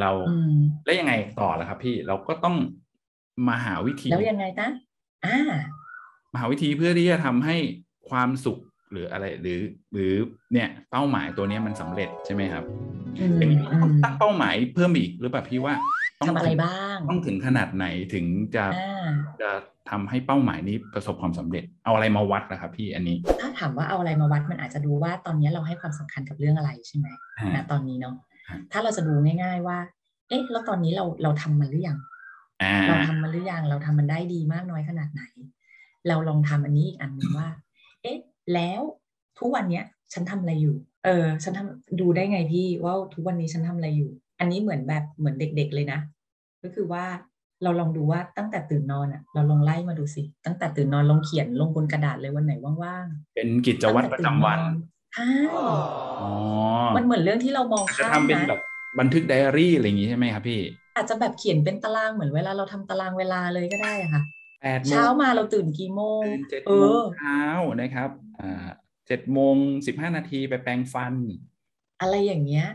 [0.00, 2.56] เราอืมแล้วยังไงต่อล่ะครับ พี่เราก็ต้อง
[3.48, 4.68] มาหาวิธีแล้วยังไงนะ
[5.26, 5.38] อ่า
[6.32, 7.56] มาหาวิธีเพื่อที่จะทำให้
[8.10, 8.58] ความสุข
[8.92, 9.60] หรืออะไรหรือ
[9.92, 10.14] หรือ
[10.52, 12.64] เนี่ยเป้าหมายตัวเนี้ยมันสำเร็จใช่ไหมครับ
[13.18, 15.74] อืมอย่างนี้อืต้องมตั้งเป้าหมายเพิ่มอีกหรือเปล่าพี่ว่า
[16.20, 19.08] ต้งทำอะไรบ้าง ต้องถึงขนาดไหนถึงจะอ่า
[19.42, 19.50] จะ
[19.90, 27.06] ทำให้เป้าหมายนี้ประสบความสำเร็จ เอาอะไรมาวัดนะครับพี่อันนี้ ถ้าถามว่าเอาอะไรมาวัดมันอาจจะดูว่าตอนนี้เราให้ความสำคัญกับเรื่องอะไรใช่ไหม
[27.40, 28.14] ฮะณตอนนี้เนาะ
[28.48, 29.78] ฮะถ้าเราจะดูง่าย ๆว่า
[30.28, 31.98] เอ๊ะ แล้วตอนนี้เราเราทำมันหรือยัง
[32.62, 35.22] อ่าเราทำมันหรือยังเราทำมันได้ดีมากน้อยขนาดไหน
[36.08, 37.48] เราลองทำอันนี้อีกอันหนึ่งว่า
[38.02, 38.18] เอ๊ะ
[38.54, 38.80] แล้ว
[39.38, 44.10] ทุกวันเนี้ยฉันทำอะไรอยู่ เออ ฉันทำดูได้ไงพี่ว่าทุกวันนี้ฉันทำอะไรอยู่
[44.40, 46.00] อันนี้เหมือนแบบเหมือนเด็ก ๆเลยนะ
[46.62, 47.04] ก็คือว่า
[47.62, 54.60] เราลองดูว่าตั้งแต่ตื่นนอนอะเราลองไล่มาดูสิ ตั้งแต่ตื่นนอนลองเขียนลงบนกระดาษเลยวันไหนว่างๆ เป็นกิจวัตรประจำวัน
[55.14, 55.30] ใช่
[56.20, 56.30] อ๋อ
[56.96, 58.60] มันเหมือนเรื่องที่เรามองจะข้ามทำเป็นนะแบบ
[58.98, 60.60] บันทึกไดอารี่อะไรอย่างงี้ใช่ไหมครับพี่
[60.96, 64.22] อาจจะแบบเขียนเป็นตารางเหมือนเวลาเราทำตารางเวลาเลยก็ได้อะค่ะ
[64.60, 67.40] แปดโมงเช้ามาเราตื่นกี่โมงตื่นเจ็ดเอโมงอเช้า
[67.80, 68.68] นะครับอ่า
[69.06, 69.54] เจ็ดโมง
[69.86, 71.14] สิบห้านาทีไปแปรงฟัน
[72.00, 72.66] อะไรอย่างเงี้ย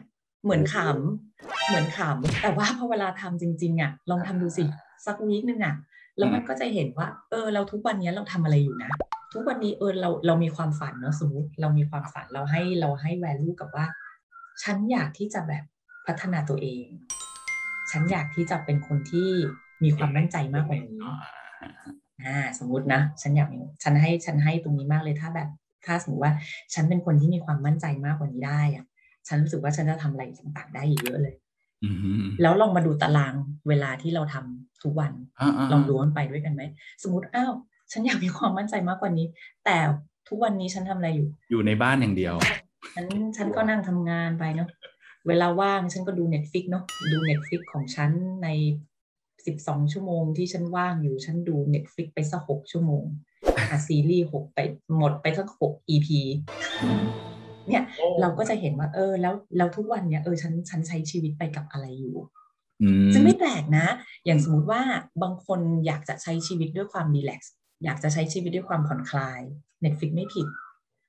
[0.44, 4.64] เหมือนขำเหมือนขำแต่ว่าพอเวลาทำจริง ๆอะลองทำดูสิ
[5.06, 5.76] สักวีคนึงอะ
[6.18, 8.92] แล้วมันก็จะเห็นว่า เออ เราทุกวันนี้เราทำอะไรอยู่นะ
[9.34, 13.86] ทุกวันนี้เออเราเรามีความฝันเนอะสมมติเรามีความฝันเราให้เราให้แวลูกับว่า
[14.64, 15.64] ฉันอยากที่จะแบบ
[16.06, 16.86] พัฒนาตัวเอง
[17.92, 19.30] ฉันอยากที่จะเป็นคนที่
[19.84, 21.00] มีความมั่นใจมากกว่านี้
[22.26, 25.50] อ่าสมมตินะ ฉันอยากมีฉันให้ฉันให้ตรงนี้มากเลยถ้าแบบ
[25.86, 26.34] ถ้าสมมติว่า
[26.74, 28.86] ฉันเป็นคนที่มีความมั่นใจมากกว่านี้ได้อะ
[29.28, 31.36] ฉันรู้สึกว่าฉันจะทำอะไรต่างๆ ได้อีกเยอะเลย
[31.84, 31.90] อื
[32.24, 33.34] มแล้วลองมาดูตาราง
[33.68, 36.62] เวลาที่เราทำทุกวันอ่าๆลองดูว่ามันไปด้วยกันไหม
[37.04, 37.54] สมมติอ้าว
[37.92, 39.28] ฉันอยากมีความมั่นใจมากกว่านี้
[39.66, 39.78] แต่
[40.30, 42.36] ทุกวันนี้ฉันทำอะไรอยู่ อยู่ในบ้านอย่างเดียว
[42.96, 43.06] ฉัน
[43.38, 44.70] ฉันก็นั่งทำงานไปเนาะ
[45.28, 48.12] เวลาว่างฉันก็ดู Netflix เนาะดู Netflix ของฉัน
[48.44, 48.48] ใน
[49.46, 53.06] สิบสองชั่วโมงที่ฉันว่างอยู่ฉันดู Netflix ไปสักหกชั่วโมง
[53.56, 54.60] อะซีรีส์หกไป
[54.98, 56.08] หมดไปสักหก EP
[57.70, 57.84] เนี่ย
[58.22, 62.16] เราก็จะเห็นว่า เออ แล้วแล้วทุกวันเนี่ยเออฉันฉันใช้ชีวิตไปกับอะไรอยู่
[62.82, 63.88] อืมซึ่งไม่แปลกนะ
[64.26, 64.82] อย่างสมมติว่า
[65.24, 67.54] บางคนอยากจะใช้ชีวิตด้วยความ relax
[67.84, 69.42] อยากจะใช้ชีวิตด้วยความผ่อนคลาย
[69.84, 70.48] Netflix ไม่ผิด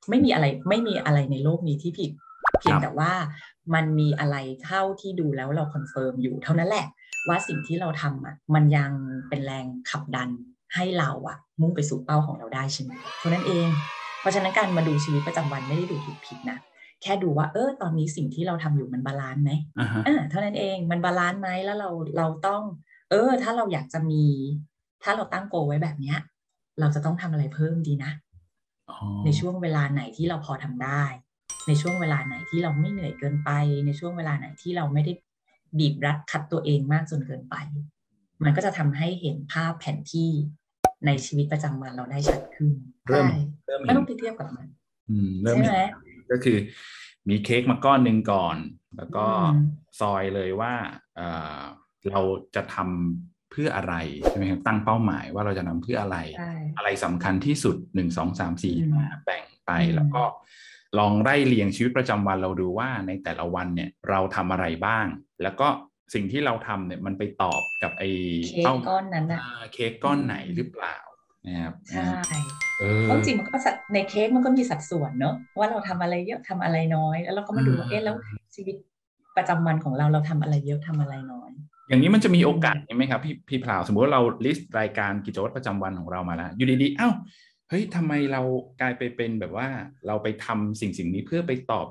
[0.09, 2.11] ไม่มีอะไรไม่มีอะไรในโลกนี้ที่ผิด
[2.60, 3.12] เพียงแต่ว่า
[3.74, 6.86] มันมีอะไรเท่าที่ดูแล้วเรา confirm อยู่เท่านั้นแหละ
[7.28, 8.90] ว่าสิ่งที่เราทำอะมันยัง
[9.28, 10.30] เป็นแรงขับดัน
[10.74, 13.68] ให้เราอะ มุ่งไปสู่เป้าของเราได้ใช่ไหมเท่านั้นเอง
[14.20, 16.58] เพราะฉะนั้นการมาดูชีวิตประจำวันไม่ได้ดูถูกผิดนะ
[17.02, 22.62] แค่ดูว่าเออตอนนี้สิ่งที่เราทำอยู่มัน balance ไหมอ่าฮะอ่าเท่านั้นเองมัน balance ไหมแล้วเราเราต้อง
[23.10, 24.24] เออ ถ้าเราอยากจะมี
[25.02, 26.18] ถ้าเราตั้ง goal ไว้แบบเนี้ย
[26.80, 28.12] เราจะต้องทำอะไรเพิ่มดีนะ
[28.90, 31.02] อ๋อในช่วงเวลาไหนที่เราพอทำได้
[31.66, 33.50] ในช่วงเวลาไหนที่เราไม่เหนื่อยเกินไป
[33.87, 35.12] ในช่วงเวลาไหนที่เราไม่ได้
[35.79, 37.57] บีบรัดขัดตัวเองมากจนเกินไป
[38.42, 40.31] มันก็จะทำให้เห็นภาพแผนที่
[41.07, 42.72] ในชีวิตประจำวันเราได้ชัดขึ้น
[43.07, 44.66] เริ่มใช่เริ่มไม่เห็นต้องไปเทียบกับมัน
[45.11, 45.76] อืมเริ่มใช่เห็นไห
[46.07, 46.59] มก็คือ
[47.29, 48.57] มีเค้กมาก้อนหนึ่งก่อน
[48.96, 49.66] แล้วก็อืม
[50.00, 50.72] ซอยเลยว่า
[51.16, 51.61] เอ่อ
[52.11, 52.20] เรา
[52.55, 53.94] จะทำเพื่ออะไร
[54.29, 60.22] ใช่ไหมครับตั้งเป้าหมายว่าเราจะทำเพื่ออะไรใช่อะไรสำคัญที่สุดหนึ่งสองสามสี่อืมห้าแบ่งไปอืมแล้วก็
[60.98, 65.06] ลองไล่เรียงชีวิตประจำวันเราดูว่าในแต่ละวันเนี่ยเราทำอะไรบ้าง
[65.42, 65.68] แล้วก็
[66.14, 68.11] สิ่งที่เราทำเนี่ยมันไปตอบกับไอ้
[68.48, 70.96] เค้กก้อนนั้นอะอ่าเค้กก้อนไหนหรือเปล่า
[71.46, 72.38] นะครับใช่
[72.80, 78.16] เออเพราะจริงๆมันก็สัดในเค้กมันก็มีสัดส่วนเนอะว่าเราทำอะไรเยอะทำอะไรน้อย แล้วเราก็มาดูว่าอืมเอ๊ะแล้ว
[78.54, 78.76] ชีวิต
[79.37, 81.50] ประจำวันของเราเราทำอะไรเยอะทำอะไรน้อย
[81.88, 87.09] อย่างนี้มันจะมีโอกาสใช่ไหมครับพี่พี่พลาวสมมติว่าเราลิสต์รายการกิจวัตรประจำวันของเรามาแล้วอยู่ดีๆเอ้า
[87.70, 88.42] เฮ้ยทำไมเรา
[88.81, 89.68] กลายไปเป็นแบบว่า
[90.07, 91.87] เราไปทำสิ่งสิ่งนี้เพื่อไปตอบ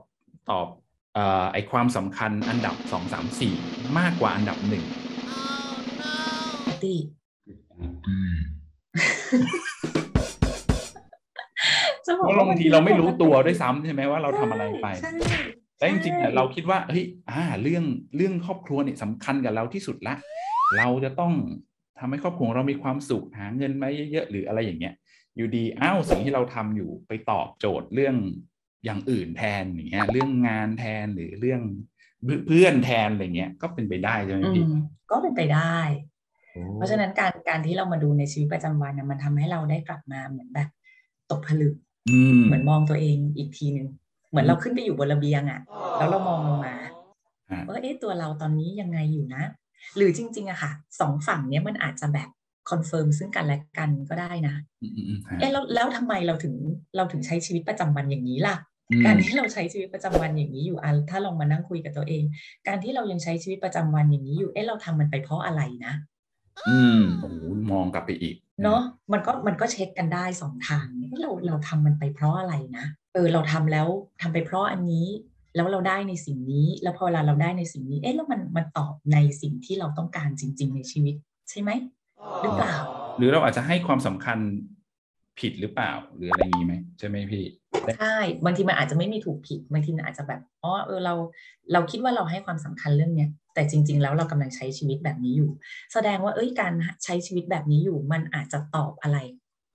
[0.50, 0.68] ตอบ
[1.14, 3.54] เอ่อไอความสำคัญอันดับสองสามสี่
[4.00, 4.84] มากกว่าอันดับหนึ่ง
[6.56, 6.96] ปกติ
[12.06, 15.12] จะบเพอกราะว่าบางทีเราไม่รู้ตัวด้วยซ้ำใช่ไหมว่าเราทำอะไรไปใช่
[15.78, 17.84] แต่จริงๆเนี่ยใช่เราคิดว่าเฮ้ยอ่าเรื่อง
[18.18, 20.16] เรื่องครอบครัวเนี่ยสำคัญกับเราที่สุดละ
[20.78, 21.34] เราจะต้อง
[22.00, 24.94] ทำให้ครอบครัวของเรามีความสุขหาเงินมาเยอะๆหรืออะไรอย่างเงี้ย
[25.36, 28.16] อยู่ดีอ้าวสิ่งที่เราทำอยู่ไปตอบโจทย์เรื่อง
[28.86, 31.62] อย่างอื่นแทนอย่างเงี้ยเรื่องงานแทนหรือเรื่อง
[32.48, 34.74] เพื่อนแทนอะไรเงี้ยก็เป็นไปได้ใช่ไหมอืมพี่
[35.12, 35.78] ก็เป็นไปได้
[36.54, 40.70] โอ้เพราะฉะนั้นการการที่เรามาดูในชีวิตประจำวันนะมันทำให้เราได้กลับมาเหมือนแบบ
[41.32, 41.76] ตกผลึก
[42.10, 43.88] อืมเหมือนมองตัวเองอีกทีหนึ่ง
[44.30, 45.62] เหมือนเราขึ้นไปอยู่บนระเบียงอะ่ะ
[45.98, 46.76] แล้วเรามองลงมา
[47.52, 49.44] ฮะว่าเอ๊ะตัวเราตอนนี้ยังไงอยู่นะ
[49.96, 52.30] หรือจริง ๆอะค่ะสองฝั่งเนี้ยมันอาจจะแบบ
[52.70, 56.54] confirm ซึ่งกันและกันก็ได้นะอืมอืมอืมฮะเอ๊ะแล้วแล้วทำไมเราถึง
[56.96, 58.56] เราถึงใช้ชีวิตประจำวันอย่างนี้ล่ะ
[58.92, 62.24] อืมการที่เราใช้ชีวิตประจำวันอย่างนี้อยู่อะถ้าลองมานั่งคุยกับตัวเอง
[62.68, 65.94] การที่เรายังใช้ชีวิตประจำวันอย่างนี้อยู่ เอ๊ะเราทำมันไปเพราะอะไรนะ
[66.70, 67.38] อืมโอ้โห
[67.72, 73.88] มองกลับไปอีก เนาะมันก็มันก็เช็คกันได้สองทางเอ๊ะเราเราทำมันไปเพราะอะไรนะเออเราทำแล้ว
[74.22, 75.08] ทำไปเพราะอันนี้
[75.56, 81.16] แล้วเราได้ในสิ่งนี้ แล้วพอเวลาเราได้ในสิ่งนี้ เอ๊ะแล้วมันมันตอบในสิ่งที่เราต้องการจริง ๆ ในชีวิต
[81.50, 81.70] ใช่ไหม
[82.42, 82.76] หรือเปล่า
[83.18, 84.38] หรือเราอาจจะให้ความสำคัญ
[85.40, 87.46] ผิดหรือเปล่า หรืออะไรอย่างนี้ไหมใช่ไหมพี่
[88.00, 91.14] ใช่บางทีมันอาจจะไม่มีถูกผิดบางทีมันอาจจะแบบอ๋อเออเรา
[91.74, 95.52] เราคิดว่าเราให้ความสำคัญเรื่องเนี้ยแต่จริง ๆ แล้วเรากำลังใช้ชีวิตแบบนี้อยู่
[95.94, 96.74] แสดงว่าเอ้ยการ
[97.04, 99.18] ใช้ชีวิตแบบนี้อยู่ มันอาจจะตอบอะไร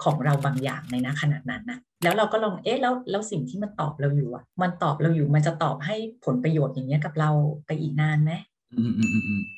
[0.05, 7.31] ของเราบางอย่างในนะขณะนั้นนะแล้วเราก็ลองเอ๊ะแล้วแล้วสิ่งที่มันตอบเราอยู่อะ มันตอบเราอยู่มันจะตอบให้ผลประโยชน์อย่างเงี้ยกับเรา
[7.67, 8.50] ไปอีกนานไหมอืมอืมอืมอืม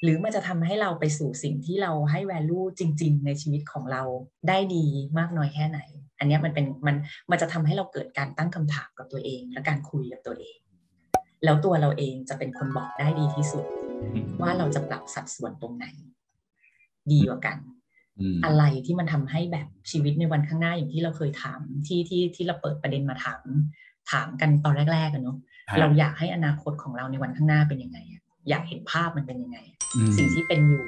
[0.02, 4.02] หรือมันจะทำให้เราไปสู่สิ่งที่เราให้ value จริง ๆ ในชีวิตของเรา
[4.48, 4.86] ได้ดี
[5.18, 5.80] มากน้อยแค่ไหน
[6.18, 6.96] อันเนี้ยมันเป็นมัน
[7.30, 10.58] มันจะทำให้เราเกิดการตั้งคำถามกับตัวเอง และการคุยกับตัวเอง
[11.44, 13.64] แล้วตัวเราเองจะเป็นคนบอกได้ดีที่สุด
[14.14, 15.86] อืมว่าเราจะปรับสัดส่วนตรงไหน
[17.12, 17.58] ดีกว่ากัน
[18.20, 23.42] อืมอะไรที่มันทำให้แบบชีวิตในวันข้างหน้าอย่างที่เราเคยถามที่ที่ที่เราเปิดประเด็นมาถาม
[24.10, 25.38] ถามกันตอนแรกๆกันเนาะ
[25.70, 30.84] ฮะเราอยากให้อนาคตของเราในวันข้างหน้าเป็นยังไงอะ อยากเห็นภาพมันเป็นยังไงอะอืมสิ่งที่เป็นอยู่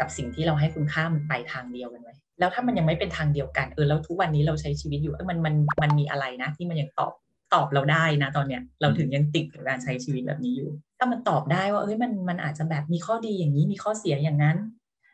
[0.00, 7.12] กับสิ่งที่เราให้คุณค่ามันไปทางเดียวกันไหมแล้วถ้ามันยังไม่เป็นทางเดียวกันเออแล้วทุกวันนี้เราใช้ชีวิตอยู่เออมันมันมันมีอะไรนะ ที่มันยังตอบ
[7.54, 14.56] ตอบเราได้นะตอนเนี้ยเราถึงยังติดกับการใช้ชีวิตแบบนี้อยู่ ถ้ามันตอบได้ว่าเอ้ยมันมันอาจจะแบบมีข้อดีอย่างนี้มีข้อเสียอย่างนั้น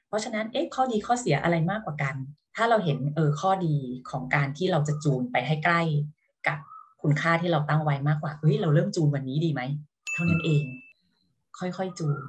[0.08, 2.14] เพราะฉะนั้นเอ๊ะข้อดีข้อเสียอะไรมากกว่ากัน
[2.56, 3.74] ถ้าเราเห็นเออข้อดี
[4.10, 5.82] ของการที่เราจะจูนไปให้ใกล้
[6.46, 6.58] กับ
[7.02, 9.62] คุณค่าที่เราตั้งไว้มากกว่าเฮ้ยเราเริ่มจูนวันนี้ดีไหม
[10.12, 10.64] เท่านั้นเอง
[11.62, 12.22] ค่อยๆจูน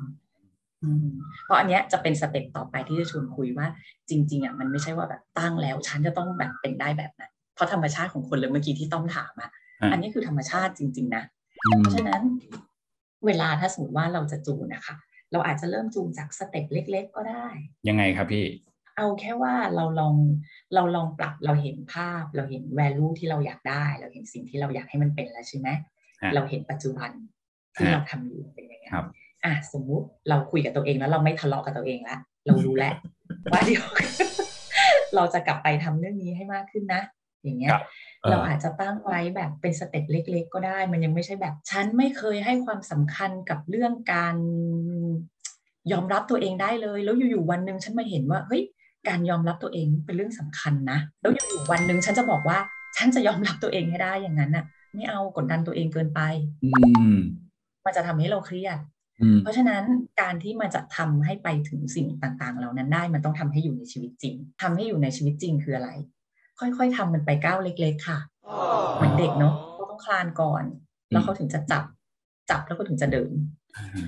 [0.83, 1.07] อืม
[1.43, 3.67] เพราะอันเนี้ยจะเป็น step ต่อไปที่จะชวนคุยว่า
[4.09, 9.49] จริง ๆอะมันไม่ใช่ว่าแบบตั้งแล้วฉันจะต้องแบบเป็นได้แบบนั้นเพราะธรรมชาติของคนเลยเมื่อกี้ที่ต้องถามอะ
[9.81, 11.23] อะอันนี้คือธรรมชาติจริง ๆ นะ
[11.65, 12.21] อืมเพราะฉะนั้น
[13.25, 14.95] เวลาถ้าสมมติว่าเราจะจูนนะคะ
[15.31, 17.47] เราอาจจะเริ่มจูนจาก step เล็ก ๆ ก็ได้
[17.87, 18.45] ยังไงครับพี่
[18.97, 20.15] เอาแค่ว่าเราลอง
[20.75, 25.69] เราลองปรับเราเห็นภาพ เราเห็น value ที่เราอยากได้ เราเห็นสิ่งที่เราอยากให้มันเป็นแล้วใช่ไหม
[26.21, 27.11] ฮะเราเห็นปัจจุบัน
[27.75, 29.05] ที่ฮะเราทำอยู่เป็นยังไงครับ
[29.45, 32.93] อะสมมุติเราคุยกับตัวเองแล้วเราไม่ทะเลาะกับตัวเองแล้วเรารู้แล้ว
[33.51, 33.85] ว่าเดี๋ยว
[35.15, 37.01] เราจะกลับไปทำเรื่องนี้ให้มากขึ้นนะ
[37.43, 37.83] อย่างเงี้ยครับ
[38.21, 44.35] เออเราอาจจะตั้งไว้แบบเป็นสเต็ปเล็ก ๆ ก็ได้ มันยังไม่ใช่แบบ ฉันไม่เคยให้ความสำคัญกับเรื่องการ
[45.91, 48.63] ยอมรับตัวเองได้เลย แล้วอยู่ๆวันหนึ่งฉันมาเห็นว่าเฮ้ย
[49.07, 52.57] การยอมรับตัวเองเป็นเรื่องสำคัญนะ แล้วอยู่ๆวันหนึ่งฉันจะบอกว่า
[52.97, 56.21] ฉันจะยอมรับตัวเองให้ได้อย่างนั้นน่ะ ไม่เอากดดันตัวเองเกินไป
[56.63, 56.69] อื
[57.13, 57.15] ม
[57.85, 59.02] มันจะทำให้เราเครียดอืม
[59.41, 59.83] เพราะฉะนั้น
[60.21, 65.89] การที่มันจะทำให้ไปถึงสิ่งต่างๆ เหล่านั้นได้มันต้องทำให้อยู่ในชีวิตจริงทำให้อยู่ในชีวิตจริงคืออะไร
[66.59, 68.19] ค่อยๆทำมันไปก้าวเล็ก ๆ ค่ะ
[68.95, 70.63] เหมือนเด็กเนาะเขาต้องคลานก่อน
[71.11, 71.85] แล้วเขาถึงจะจับ
[72.49, 73.31] จับแล้วก็ถึงจะเดิน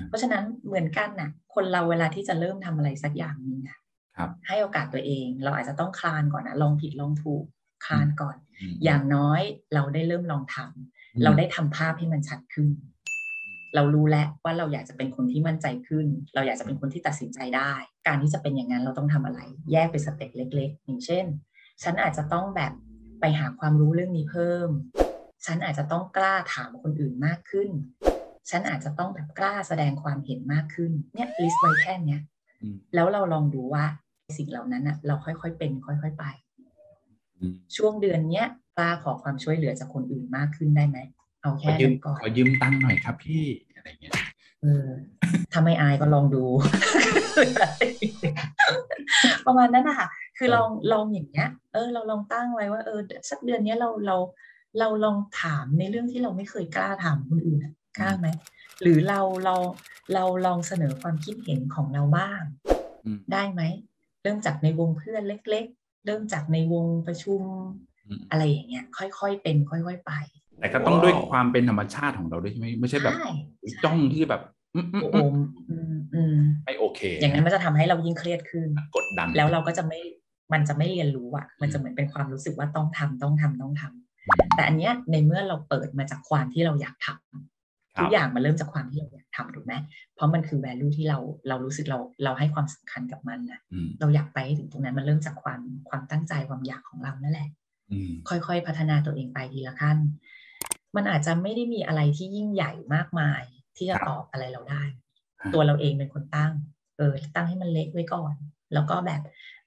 [0.08, 3.78] เพราะฉะนั้นเหมือนกันน่ะ คนเราเวลาที่จะเริ่มทำอะไรสักอย่างหนึงอะ
[4.16, 7.44] ครับให้โอกาสตัวเอง เราอาจจะต้องคลานก่อนนะลองผิดลองถูก
[7.86, 8.36] คลานก่อน
[8.72, 9.40] มอย่างน้อย
[9.74, 12.68] เราได้เริ่มลองทำเราได้ทำภาพให้มันชัดขึ้น
[13.76, 17.72] เรารู้แล้วว่าเราอยากจะเป็นคนที่มั่นใจขึ้น เราอยากจะเป็นคนที่ตัดสินใจได้
[18.06, 19.40] การที่จะเป็นอย่างนั้นเราต้องทำอะไร
[19.72, 21.24] แยกเป็น step เล็ก ๆ อย่างเช่น
[21.82, 22.72] ฉันอาจจะต้องแบบ
[23.20, 24.70] ไปหาความรู้เรื่องนี้เพิ่ม
[25.46, 27.70] ฉันอาจจะต้องกล้าถามคนอื่นมากขึ้น
[28.50, 32.20] ฉันอาจจะต้องแบบกล้าแสดงความเห็นมากขึ้น เนี่ย list ไว้แค่เนี้ย
[32.62, 33.84] อืมแล้วเราลองดูว่า
[34.38, 36.24] สิ่งเหล่านั้นอะเราค่อยๆเป็น ค่อย ๆไป
[37.40, 40.98] อืมช่วงเดือนเนี้ยกล้าขอความช่วยเหลือจากคนอื่นมากขึ้นได้ไหม
[41.42, 43.44] เอาขอแค่ยืมนั้นก่อนขอยืมตังค์หน่อยครับพี่
[43.86, 44.14] อะไรเงี้ย
[44.62, 44.86] เออ
[45.52, 46.44] ถ้าไม่อายก็ลองดู
[49.46, 54.16] ประมาณนั้นนะคะคือลองลองอย่างเงี้ย เออ เราลองตั้งไว้ว่า เออ สักเดือนเนี้ยเราเรา
[54.78, 58.28] เราลองถามในเรื่องที่เราไม่เคยกล้าถามคนอื่นอะกล้าไหม
[58.82, 59.56] หรือเราเรา
[60.14, 62.42] เราลองเสนอความคิดเห็นของเราบ้าง
[63.04, 63.62] อืมได้ไหม
[64.22, 67.42] เริ่มจากในวงเพื่อนเล็ก ๆ เริ่มจากในวงประชุม
[68.06, 70.12] อืมอะไรอย่างเงี้ย ค่อยๆเป็น ค่อย ๆ ไป
[70.60, 73.28] แต่ก็ต้องด้วยความเป็นธรรมชาติของเราด้วยใช่ไหมไม่ใช่แบบใช่
[73.84, 74.42] จ้องที่แบบ
[74.74, 75.36] อืมอืมโออืมม
[75.70, 80.00] อืมอืมไม่โอเค อย่างนั้นมันจะทำให้เรายิ่งเครียดขึ้นกดดัน แล้วเราก็จะไม่
[80.52, 89.74] มันจะไม่เรียนรู้อะ มันจะเหมือนเป็นความรู้สึกว่าต้องทำต้องทำต้องทำอืมแต่อันเนี้ยในเมื่อเราเปิดมาจากความที่เราอยากทำครับทุกอย่างมันเริ่มจากความที่เราอยากทำถูกไหม
[90.14, 97.48] เพราะมันคือ value ที่เราเรารู้สึกเราเราให้ความสำคัญกับมันนะอืมเราอยากไปให้ถึงตรงนั้นมันเริ่มจากความความตั้งใจความอยากของเรานั่นแหละ
[97.92, 99.98] อืมค่อยๆพัฒนาตัวเองไปทีละขั้น
[100.96, 103.42] มันอาจจะไม่ได้มีอะไรที่ยิ่งใหญ่มากมาย
[103.76, 104.82] ที่จะตอบอะไรเราได้
[105.54, 106.52] ตัวเราเองเป็นคนตั้ง
[106.98, 108.34] เออ ตั้งให้มันเล็กไว้ก่อน
[108.74, 109.20] แล้วก็แบบ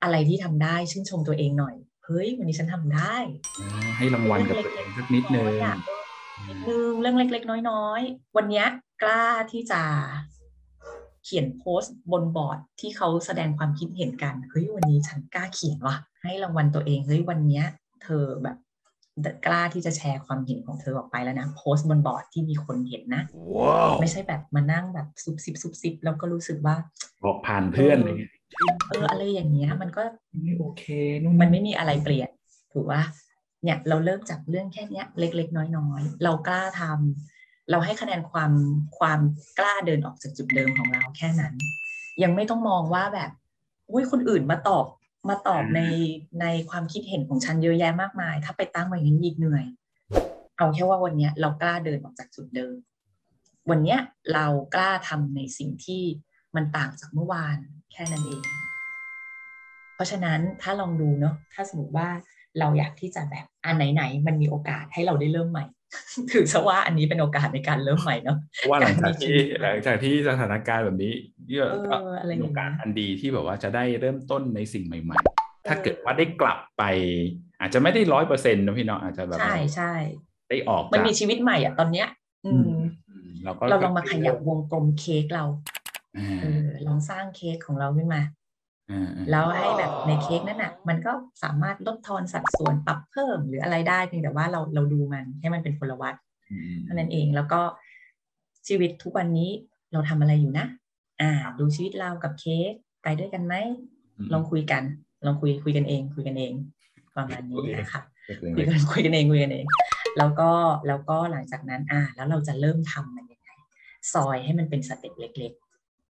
[0.03, 3.15] อะไรที่ทำได้ชื่นชมตัวเองหน่อยเฮ้ยวันนี้ฉันทำได้
[3.57, 5.75] เออให้รางวัลกับตัวเองสักนิดนึงอยอะ
[6.47, 8.65] นิดนึงเรื่องเล็ก ๆ น้อยๆ วันเนี้ย
[9.03, 9.81] กล้าที่จะ
[11.25, 17.65] เขียนโพสต์บนบอร์ดที่เขาแสดงความคิดเห็นกันเฮ้ยวันนี้ฉันกล้าเขียนว่ะ ให้รางวัลตัวเองเฮ้ยวันเนี้ย
[18.03, 18.57] เธอแบบ
[19.45, 23.23] กล้าที่จะแชร์ความเห็นของเธอออกไปแล้วนะ โพสต์บนบอร์ดที่มีคนเห็นนะ
[23.55, 26.75] ว้าวไม่ใช่แบบมานั่งแบบซุบซิบซุบซิบแล้วก็รู้สึกว่า
[27.23, 28.31] บอกผ่านเพื่อนอะไรเงี้ย
[28.89, 30.01] เอออะไรอย่างเงี้ย มันก็
[30.43, 30.83] ไม่โอเค
[31.21, 32.29] นู่นมันไม่มีอะไรเปลี่ยน
[32.73, 33.03] ถูกปะ
[33.63, 38.51] เนี่ยเราเริ่มจากเรื่องแค่เนี้ย เล็ก ๆ น้อยๆเรากล้าทำเราให้คะแนนความ
[38.97, 39.19] ความ
[39.59, 41.53] กล้าเดินออกจากจุดเดิมของเราแค่นั้น
[42.23, 43.31] ยังไม่ต้องมองว่าแบบ
[43.91, 44.85] อุ้ยคนอื่นมาตอบ
[45.27, 45.81] มาตอบใน
[46.41, 49.65] ในความคิดเห็นของฉันเยอะแยะมากมาย ถ้าไปตั้งไว้อย่างนี้อีกเหนื่อย
[50.57, 52.75] เอาแค่ว่าวันเนี้ยเรากล้าเดินออกจากจุดเดิม
[53.69, 53.99] วันเนี้ย
[54.33, 56.03] เรากล้าทำในสิ่งที่
[56.55, 57.57] มันต่างจากเมื่อวาน
[57.91, 58.43] แค่นั้นเอง
[59.95, 62.09] เพราะฉะนั้นถ้าลองดูเนาะถ้าสมมติว่า
[62.59, 65.65] เราอยากที่จะแบบอันไหนๆมันมีโอกาสให้เราได้เริ่มใหม่
[66.31, 71.13] ถือซะว่าอันนี้เป็นโอกาสในการเริ่มใหม่เนาะเพราะว่าหลังจากที่การมีชีวิตหลังจากที่สถานการณ์แบบนี้
[71.51, 76.83] เยอะเออก็อะไรอเป็นย่างโอกาสเงี้ยอันดีที่แบบว่าจะได้เริ่มต้นในสิ่งใหม่ ๆ ถ้าเกิดว่าได้กลับไป
[77.59, 79.93] อาจจะไม่ได้ร้อยเปอร์เซ็นต์นะพี่เนาะอาจจะแบบใช่ใช่
[80.49, 82.07] ได้ออกมันจากมีชีวิตใหม่อะตอนเนี้ย
[82.45, 82.61] อืม
[83.09, 85.45] อืมเราก็เราลองมาขยับวงกลมเค้กเรา
[86.17, 88.38] อ่าเออลองสร้างเค้กของเราขึ้นมาอ่าอ่า
[89.31, 91.11] แล้วให้แบบในเค้กนั้นอะ มันก็
[91.43, 96.15] สามารถลดทอนสัดส่วนปรับเพิ่มหรืออะไรได้เพียงแต่ว่าเราเราดูมันให้มันเป็นพลวัต
[96.51, 97.61] อืมเท่านั้นเองแล้วก็
[98.67, 99.49] ชีวิตทุกวันนี้
[99.91, 100.65] เราทำอะไรอยู่นะ
[101.21, 102.73] อ่า ดูชีวิตเรากับเค้ก
[103.03, 103.55] ไปด้วยกันไหม
[104.33, 104.83] ลองคุยกัน
[105.25, 106.53] ลองคุยคุยกันเอง คุยกันเอง
[107.15, 108.01] ประมาณนี้นะคะ
[108.55, 109.65] คุยกันคุยกันเองคุยกันเอง
[110.17, 110.51] แล้วก็
[110.87, 113.49] แล้วก็หลังจากนั้น อ่า แล้วเราจะเริ่มทำมันยังไง
[114.13, 115.53] ซอยให้มันเป็นสเต็ปเล็ก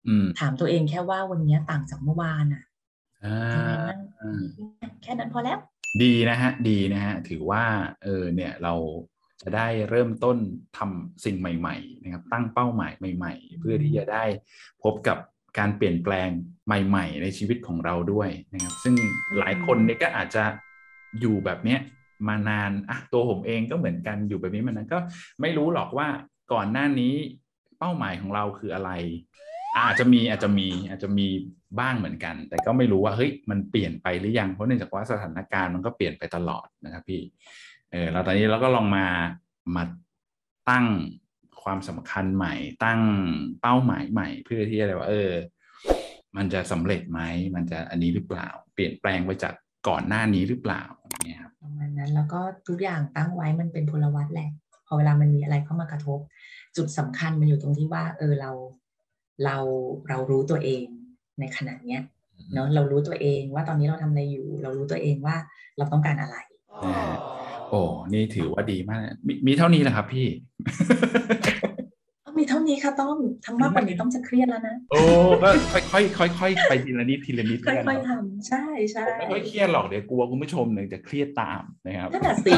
[0.08, 2.62] อืมๆถามตัวเองแค่ว่าวันนี้ต่างจากเมื่อวานอะ
[3.24, 4.40] อ่ายังไงบ้างอ่า
[5.02, 5.58] แค่นั้นพอแล้ว
[6.02, 7.64] ดีนะฮะ ดีนะฮะ ถือว่า
[8.02, 8.74] เออ เนี่ย เรา
[9.42, 10.38] จะได้เริ่มต้น
[10.78, 14.24] ทำสิ่งใหม่ ๆ นะครับ ตั้งเป้าหมายใหม่ ๆ เพื่อที่จะได้
[14.82, 15.18] พบกับ
[15.58, 16.28] การเปลี่ยนแปลง
[16.66, 18.94] ใหม่ ๆ ในชีวิตของเราด้วยนะครับ ซึ่ง
[19.38, 20.44] หลายคนเนี่ยก็อาจจะ
[21.20, 21.80] อยู่แบบเนี้ย
[22.28, 24.98] มานานอะตัวผมเองก็เหมือนกันอยู่แบบนี้มานานก็
[25.40, 26.08] ไม่รู้หรอกว่า
[26.52, 27.14] ก่อนหน้านี้
[27.78, 28.90] เป้าหมายของเราคืออะไร
[29.86, 31.26] อาจจะมีอาจจะมีอาจจะมี
[31.78, 37.22] บ้างเหมือนกัน แต่ก็ไม่รู้ว่าเฮ้ยมันเปลี่ยนไปหรือยังเพราะเนื่องจากว่าสถานการณ์มันก็เปลี่ยนไปตลอดนะครับพี่
[37.92, 39.06] เออแล้วตอนนี้เราก็ลองมา
[39.76, 39.82] มา
[40.70, 40.86] ตั้ง
[41.62, 43.00] ความสำคัญใหม่ ตั้ง
[43.60, 45.30] เป้าหมายใหม่ เพื่อที่จะไรว่าเออ
[46.36, 47.20] มันจะสำเร็จไหม
[47.54, 49.54] มันจะอันนี้หรือเปล่า เปลี่ยนแปลงไปจาก
[49.88, 50.82] ก่อนหน้านี้หรือเปล่า
[51.26, 54.48] เนี่ยครับประมาณนั้นแล้วก็ทุกอย่างตั้งไว้มันเป็นพลวัตแหละ
[54.86, 56.18] พอเวลามันมีอะไรเข้ามากระทบ
[56.76, 58.50] จุดสำคัญมันอยู่ตรงที่ว่า เออเรา
[59.44, 59.56] เรา
[60.08, 60.84] เรารู้ตัวเอง
[61.40, 62.02] ในขณะเนี้ย
[62.54, 65.36] เนาะเรารู้ตัวเองว่าตอนนี้เราทำอะไรอยู่ เรารู้ตัวเองว่า
[65.78, 66.36] เราต้องการอะไร
[66.84, 67.18] นะฮะ
[67.70, 67.80] โอ้
[68.14, 70.26] นี่ถือว่าดีมากนะมีมีเท่านี้แหละครับพี่
[72.38, 75.00] มีเท่านี้ค่ะต้องทำมากกว่านี้ต้องจะเครียดแล้วนะโอ้
[75.42, 75.48] ก็
[75.92, 82.54] ค่อยๆค่อยๆไปทีละนิดทีละนิดค่แล้วกันอยเนาะๆทำใช่ใช่ผมไม่ค่อยเครียดหรอกเดี๋ยวกลัวคุณผู้ชมเนี่ยจะเครียดตามนะครับนั่นแหะสิ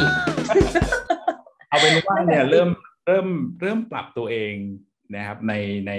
[1.68, 2.68] เอาเป็นว่าเนี่ยนั่นแหละสิเริ่ม
[3.06, 3.26] เริ่ม
[3.60, 4.54] เริ่มปรับตัวเอง
[5.16, 5.54] นะครับใน
[5.88, 5.92] ใน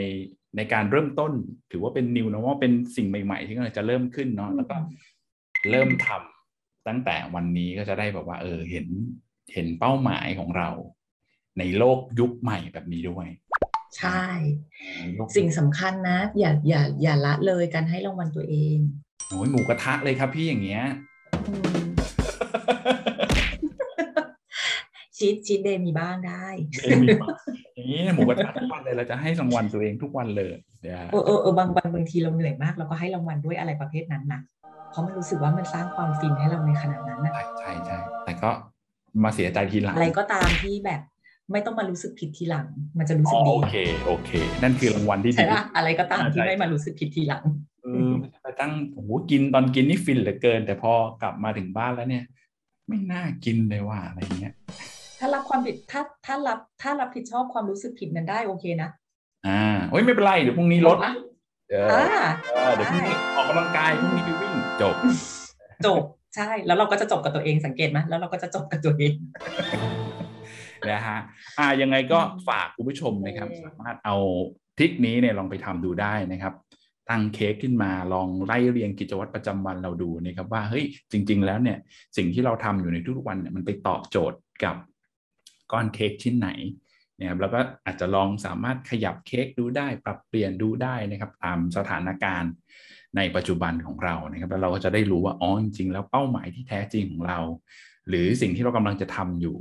[0.57, 1.31] ในการเริ่มต้น
[1.71, 4.75] ถือว่าเป็น new normal เป็นสิ่งใหม่ ๆ ที่กำลังจะเริ่มขึ้นเนาะแล้วก็
[5.71, 8.87] เริ่มทำตั้งแต่วันนี้ก็จะได้แบบว่า เออเห็น
[9.53, 10.69] เห็นเป้าหมายของเรา
[11.59, 13.27] ในโลกยุคใหม่แบบนี้ด้วย
[13.97, 14.23] ใช่
[15.37, 18.77] สิ่งสำคัญนะ อย่าอย่าอย่าละเลยการให้รางวัลตัวเอง
[19.27, 20.83] โอ้ยหมูกระทะเลยครับพี่อย่างเงี้ย
[21.47, 21.81] อืม
[25.17, 26.45] ชีตชีตเดย์มีบ้างได้
[26.81, 34.41] เองมีปะอย่างนี้หมูกระทะทุกวันเลยเราจะให้รางวัลตัวเองทุกวันเลยเดี๋ยวเออเออเออบางบางบางทีเราเหนื่อยมากเราก็ให้รางวัลด้วยอะไรประเภทนั้นนะ
[34.91, 38.49] เพราะมันรู้สึกว่ามันสร้างความฟินให้เราในขณะนั้นนะใช่ใช่ใช่แต่ก็
[39.23, 41.01] มาเสียใจทีหลังอะไรก็ตามที่แบบ
[41.51, 42.65] ไม่ต้องมารู้สึกผิดทีหลัง
[42.97, 44.31] มันจะรู้อ๋สึอกดีโอเคโอเค
[44.63, 47.43] นั่นคือรางวัลที่ใช่ดีปะอะไรก็ตามที่ใช่ไม่มารู้สึกผิดทีหลัง
[47.83, 52.25] เออไม่ใช่ไปตั้งโอ้โหกินตอนกินนี่ฟินเหลือเกิน แต่พอกลับมาถึงบ้านแล้วเนี่ย
[52.87, 54.53] ไม่น่ากินเลยว่าอะไรเงี้ย
[55.21, 58.89] ถ้ารับความผิดถ้าถ้ารับถ้ารับผิดชอบความรู้สึกผิดนั้นได้โอเคนะ
[59.47, 61.13] อ่าโอ้ยไม่เป็นไรเดี๋ยวพรุ่งนี้ลดถูกปะ
[61.71, 62.05] เอออ่า
[62.53, 64.95] เออเดี๋ยวพรุ่งนี้ออกกำลังกายพรุ่งนี้ไปวิ่งจบ
[65.85, 66.01] จบ
[66.35, 69.13] ใช่แล้วเราก็จะจบกับตัวเองสังเกตไหมแล้วเราก็จะจบกับตัวเอง
[70.89, 71.17] นะฮะ
[71.59, 74.15] อ่ายังไงก็ฝากคุณผู้ชมนะครับโอเคสามารถเอา
[74.77, 76.53] ทริคนี้เนี่ยลองไปทำดูได้นะครับ
[77.09, 81.77] ตั้งเค้กขึ้นมาลองไล่เรียงกิจวัตรประจำวันเราดูนะครับว่าเฮ้ยจริง ๆ แล้วเนี่ย
[82.17, 84.75] สิ่งที่เราทำอยู่ในทุกๆวันเนี่ยมันไปตอบโจทย์กับ
[85.71, 86.49] ก้อนเค้กชิ้นไหน
[87.19, 92.51] นะครับแล้วก็อาจจะลองสามารถขยับเค้กดูได้ ปรับเปลี่ยนดูได้นะครับตามสถานการณ์
[93.17, 97.39] ในปัจจุบันของเรานะครับแล้วเราก็จะได้รู้ว่าอ๋อจริงๆแล้วเป้าหมายที่แท้จริงของเรา
[98.09, 99.57] หรือสิ่งที่เรากำลังจะทำอยู่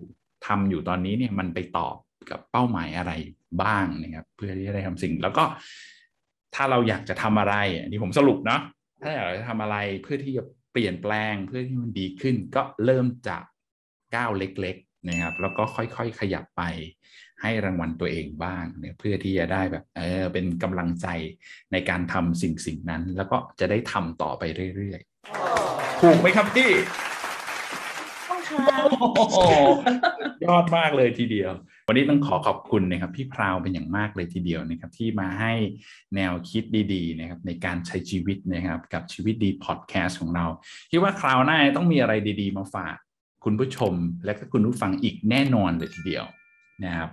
[0.46, 1.96] ทำอยู่ตอนนี้เนี่ยมันไปตอบ
[2.30, 3.12] กับเป้าหมายอะไร
[3.62, 5.44] บ้างนะครับ เพื่อที่จะได้ทำสิ่ง แล้วก็
[6.54, 7.54] ถ้าเราอยากจะทำอะไร
[7.86, 8.60] นนี้ผมสรุปเนาะ
[9.02, 10.42] ถ้าอยากจะทำอะไรเพื่อที่จะ
[10.72, 13.42] เปลี่ยนแปลงเพื่อที่มันดีขึ้น ก็เริ่มจาก
[14.14, 14.76] ก้าวเล็ก
[15.08, 16.62] นะครับแล้วก็ค่อยๆขยับไป
[17.42, 21.06] ให้รางวัลตัวเองบ้างเนี่ยเพื่อที่จะได้แบบเออเป็นกำลังใจ
[21.72, 24.42] ในการทำสิ่งสิ่งนั้น แล้วก็จะได้ทำต่อไป
[24.76, 26.70] เรื่อยๆถูกไหมครับพี่
[28.28, 28.76] ต้องค่ะ
[29.16, 29.38] โอ้โห
[30.46, 31.52] ยอดมากเลยทีเดียว
[31.86, 35.52] วันนี้ต้องขอขอบคุณนะครับพี่พราวเป็นอย่างมากเลยทีเดียวนะครับที่มาให้
[36.16, 36.62] แนวคิด
[36.94, 40.46] ดีๆนะครับในการใช้ชีวิตนะครับกับชีวิตดีพอดแคสต์ของเรา
[40.90, 42.96] คิดว่าคราวหน้าต้องมีอะไรดี ๆ มาฝาก
[43.44, 46.24] คุณผู้ชมและก็คุณผู้ฟังอีกแน่นอนเลยทีเดียว
[46.84, 47.10] นะครับ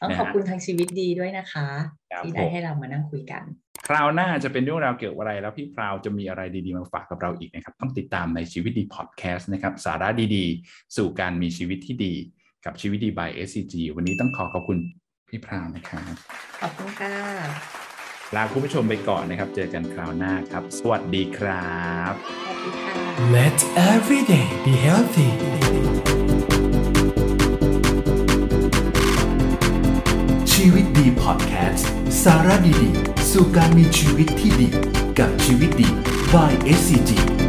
[0.00, 1.68] ต้องขอบคุณทางชีวิตดีด้วยนะคะ
[2.12, 3.42] ครับที่ได้ผมให้เรามานั่งคุยกัน
[3.86, 12.14] คราวหน้าจะเป็นเรื่องราวเกี่ยวกับอะไร แล้วพี่พราวจะมีอะไรดีๆมาฝากกับเราอีกนะครับ ต้องติดตามในชีวิตดีพอดแคสต์นะครับ สาระดีๆ สู่การมีชีวิตที่ดี
[12.64, 14.78] กับชีวิตดี by SCG วันนี้ต้องขอขอบคุณ
[15.28, 16.14] พี่พราวนะครับ
[16.60, 17.14] ขอบคุณค่ะ
[18.36, 21.74] ลาคุณผู้ชมไปก่อนนะครับ เจอกันคราวหน้าครับ สวัสดีครั
[22.10, 25.30] บ สวัสดีค่ะ Let every day be healthy
[30.52, 31.90] ชีวิตดีพอดแคสต์
[32.22, 34.68] สาระดีๆ สู่การมีชีวิตที่ดี
[35.18, 35.88] กับชีวิตดี
[36.32, 37.39] by SCG